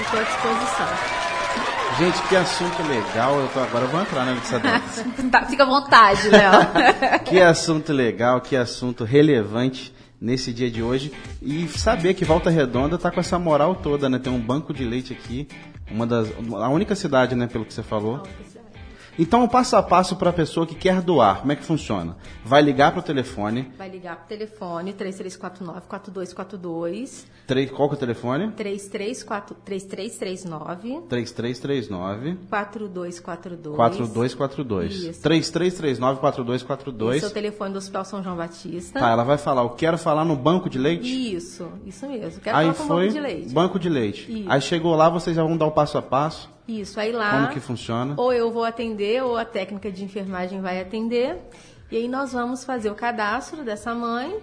Estou 0.01 0.19
à 0.19 0.23
disposição. 0.23 1.68
Gente, 1.99 2.23
que 2.29 2.37
assunto 2.37 2.81
legal. 2.85 3.41
Eu 3.41 3.49
tô, 3.49 3.59
agora 3.59 3.85
eu 3.85 3.89
vou 3.89 4.01
entrar 4.01 4.25
na 4.25 4.31
Letícia 4.31 4.59
Dantas. 4.61 5.05
tá, 5.33 5.45
fica 5.47 5.65
à 5.65 5.67
vontade, 5.67 6.29
Léo. 6.29 6.53
que 7.27 7.41
assunto 7.41 7.93
legal, 7.93 8.41
que 8.41 8.55
assunto 8.55 9.03
relevante 9.03 9.93
nesse 10.21 10.53
dia 10.53 10.71
de 10.71 10.81
hoje. 10.81 11.13
E 11.43 11.67
saber 11.67 12.15
que 12.15 12.25
Volta 12.25 12.51
Redonda 12.51 12.97
tá 12.97 13.11
com 13.11 13.19
essa 13.19 13.37
moral 13.37 13.75
toda, 13.75 14.09
né? 14.09 14.21
Tem 14.21 14.33
um 14.33 14.39
banco 14.39 14.73
de 14.73 14.85
leite 14.85 15.13
aqui. 15.13 15.49
Uma 15.91 16.07
das, 16.07 16.29
a 16.31 16.69
única 16.69 16.95
cidade, 16.95 17.35
né, 17.35 17.49
pelo 17.49 17.65
que 17.65 17.75
você 17.75 17.83
falou. 17.83 18.23
Então, 19.19 19.43
o 19.43 19.49
passo 19.49 19.75
a 19.75 19.83
passo 19.83 20.15
para 20.15 20.31
a 20.31 20.33
pessoa 20.33 20.65
que 20.65 20.77
quer 20.77 21.03
doar, 21.03 21.41
como 21.41 21.51
é 21.51 21.57
que 21.57 21.65
funciona? 21.65 22.17
Vai 22.45 22.63
ligar 22.63 22.93
para 22.93 23.01
o 23.01 23.03
telefone. 23.03 23.73
Vai 23.77 23.89
ligar 23.89 24.15
para 24.15 24.27
o 24.27 24.29
telefone 24.29 24.93
3349-4242. 24.93 27.25
Qual 27.75 27.89
que 27.89 27.95
é 27.95 27.97
o 27.97 27.99
telefone? 27.99 28.53
3334, 28.53 29.57
3339. 29.65 31.01
3339. 31.09 32.39
4242. 32.49 33.77
4242. 33.77 34.95
Isso. 34.95 35.23
3339 35.23 36.21
4242. 36.21 37.17
Esse 37.17 37.25
é 37.25 37.29
o 37.29 37.33
telefone 37.33 37.73
do 37.73 37.79
Hospital 37.79 38.05
São 38.05 38.23
João 38.23 38.37
Batista. 38.37 39.01
Tá, 39.01 39.11
ela 39.11 39.25
vai 39.25 39.39
falar, 39.39 39.63
eu 39.63 39.71
quero 39.71 39.99
falar 39.99 40.25
no 40.25 40.37
banco 40.37 40.71
de 40.71 40.79
leite? 40.79 41.35
Isso, 41.35 41.69
isso 41.85 42.07
mesmo. 42.07 42.41
Quero 42.41 42.57
Aí 42.57 42.73
falar 42.73 42.87
foi 42.87 43.07
banco 43.07 43.15
de 43.15 43.21
leite. 43.21 43.53
Banco 43.53 43.81
de 43.81 43.89
leite. 43.89 44.43
Isso. 44.43 44.49
Aí 44.49 44.61
chegou 44.61 44.95
lá, 44.95 45.09
vocês 45.09 45.35
já 45.35 45.43
vão 45.43 45.57
dar 45.57 45.67
o 45.67 45.73
passo 45.73 45.99
a 45.99 46.03
passo. 46.03 46.49
Isso, 46.69 47.01
aí 47.01 47.11
lá. 47.11 47.31
Como 47.31 47.49
que 47.55 47.61
funciona? 47.61 48.15
Ou 48.19 48.33
eu 48.33 48.53
vou 48.53 48.65
atender, 48.65 49.25
ou 49.25 49.39
a 49.39 49.45
técnica 49.45 49.91
de 49.91 50.05
enfermagem 50.05 50.61
vai 50.61 50.81
atender. 50.81 51.39
E 51.91 51.97
aí 51.97 52.07
nós 52.07 52.35
vamos 52.35 52.63
fazer 52.63 52.91
o 52.91 52.95
cadastro 52.95 53.65
dessa 53.65 53.95
mãe. 53.95 54.39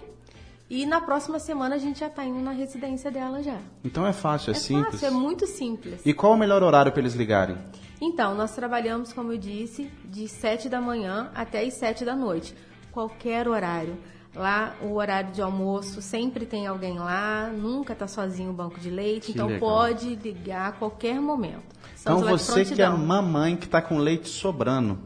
E 0.68 0.84
na 0.84 1.00
próxima 1.00 1.38
semana 1.38 1.76
a 1.76 1.78
gente 1.78 2.00
já 2.00 2.08
está 2.08 2.24
indo 2.24 2.40
na 2.40 2.50
residência 2.50 3.08
dela 3.08 3.40
já. 3.40 3.58
Então 3.84 4.04
é 4.04 4.12
fácil, 4.12 4.52
é, 4.52 4.56
é 4.56 4.58
simples. 4.58 5.00
Fácil, 5.00 5.06
é 5.06 5.10
muito 5.10 5.46
simples. 5.46 6.00
E 6.04 6.12
qual 6.12 6.32
o 6.32 6.36
melhor 6.36 6.64
horário 6.64 6.90
para 6.90 7.00
eles 7.00 7.14
ligarem? 7.14 7.56
Então, 8.00 8.34
nós 8.34 8.54
trabalhamos, 8.54 9.12
como 9.12 9.32
eu 9.32 9.38
disse, 9.38 9.90
de 10.04 10.28
7 10.28 10.68
da 10.68 10.80
manhã 10.80 11.30
até 11.34 11.62
as 11.62 11.74
7 11.74 12.04
da 12.04 12.16
noite. 12.16 12.54
Qualquer 12.90 13.46
horário. 13.48 13.96
Lá, 14.34 14.74
o 14.82 14.96
horário 14.96 15.32
de 15.32 15.40
almoço, 15.40 16.02
sempre 16.02 16.44
tem 16.44 16.66
alguém 16.66 16.98
lá, 16.98 17.48
nunca 17.48 17.94
está 17.94 18.06
sozinho 18.06 18.50
o 18.50 18.52
banco 18.52 18.78
de 18.78 18.90
leite, 18.90 19.26
que 19.26 19.32
então 19.32 19.46
legal. 19.46 19.60
pode 19.60 20.14
ligar 20.16 20.68
a 20.68 20.72
qualquer 20.72 21.18
momento. 21.18 21.75
Então 22.06 22.20
você 22.20 22.64
que 22.64 22.80
é 22.80 22.86
prontidão. 22.86 22.98
mamãe 22.98 23.56
que 23.56 23.64
está 23.64 23.82
com 23.82 23.98
leite 23.98 24.28
sobrando. 24.28 24.96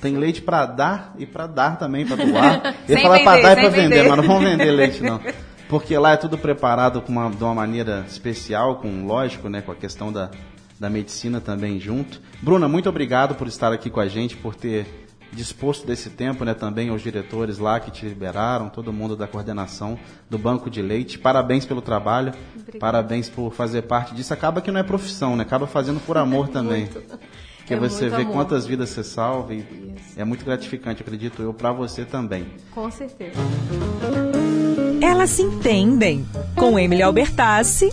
Tem 0.00 0.16
leite 0.16 0.40
para 0.40 0.66
dar 0.66 1.14
e 1.18 1.26
para 1.26 1.48
dar 1.48 1.76
também, 1.78 2.06
para 2.06 2.24
doar. 2.24 2.76
Eu 2.88 2.98
falar 2.98 3.20
para 3.24 3.42
dar 3.42 3.52
e 3.52 3.60
para 3.60 3.68
vender, 3.70 3.96
vender. 3.96 4.08
mas 4.08 4.16
não 4.16 4.24
vamos 4.24 4.44
vender 4.44 4.70
leite 4.72 5.02
não. 5.02 5.20
Porque 5.68 5.98
lá 5.98 6.12
é 6.12 6.16
tudo 6.16 6.38
preparado 6.38 7.00
com 7.00 7.10
uma, 7.10 7.28
de 7.28 7.42
uma 7.42 7.54
maneira 7.54 8.04
especial, 8.06 8.76
com 8.76 9.04
lógico, 9.04 9.48
né, 9.48 9.62
com 9.62 9.72
a 9.72 9.74
questão 9.74 10.12
da, 10.12 10.30
da 10.78 10.88
medicina 10.88 11.40
também 11.40 11.80
junto. 11.80 12.20
Bruna, 12.40 12.68
muito 12.68 12.88
obrigado 12.88 13.34
por 13.34 13.48
estar 13.48 13.72
aqui 13.72 13.90
com 13.90 13.98
a 13.98 14.06
gente, 14.06 14.36
por 14.36 14.54
ter 14.54 15.03
disposto 15.34 15.86
desse 15.86 16.10
tempo, 16.10 16.44
né, 16.44 16.54
também 16.54 16.88
aos 16.88 17.02
diretores 17.02 17.58
lá 17.58 17.80
que 17.80 17.90
te 17.90 18.06
liberaram, 18.06 18.68
todo 18.68 18.92
mundo 18.92 19.16
da 19.16 19.26
coordenação 19.26 19.98
do 20.30 20.38
Banco 20.38 20.70
de 20.70 20.80
Leite. 20.80 21.18
Parabéns 21.18 21.64
pelo 21.64 21.82
trabalho, 21.82 22.32
parabéns 22.78 23.28
por 23.28 23.52
fazer 23.52 23.82
parte 23.82 24.14
disso. 24.14 24.32
Acaba 24.32 24.60
que 24.60 24.70
não 24.70 24.80
é 24.80 24.82
profissão, 24.82 25.36
né? 25.36 25.42
Acaba 25.42 25.66
fazendo 25.66 26.00
por 26.00 26.16
amor 26.16 26.48
também. 26.50 26.86
Porque 27.58 27.74
É 27.74 27.78
você 27.78 28.02
muito 28.04 28.16
vê 28.16 28.22
amor. 28.22 28.32
quantas 28.34 28.66
vidas 28.66 28.90
você 28.90 29.02
salva 29.02 29.54
e 29.54 29.64
é 30.16 30.24
muito 30.24 30.44
gratificante, 30.44 31.02
acredito 31.02 31.42
eu, 31.42 31.52
para 31.54 31.72
você 31.72 32.04
também. 32.04 32.46
Com 32.70 32.90
certeza. 32.90 33.38
Elas 35.00 35.30
se 35.30 35.42
entendem 35.42 36.26
com 36.54 36.78
Emily 36.78 37.02
Albertassi 37.02 37.90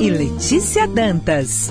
e 0.00 0.10
Letícia 0.10 0.86
Dantas. 0.88 1.70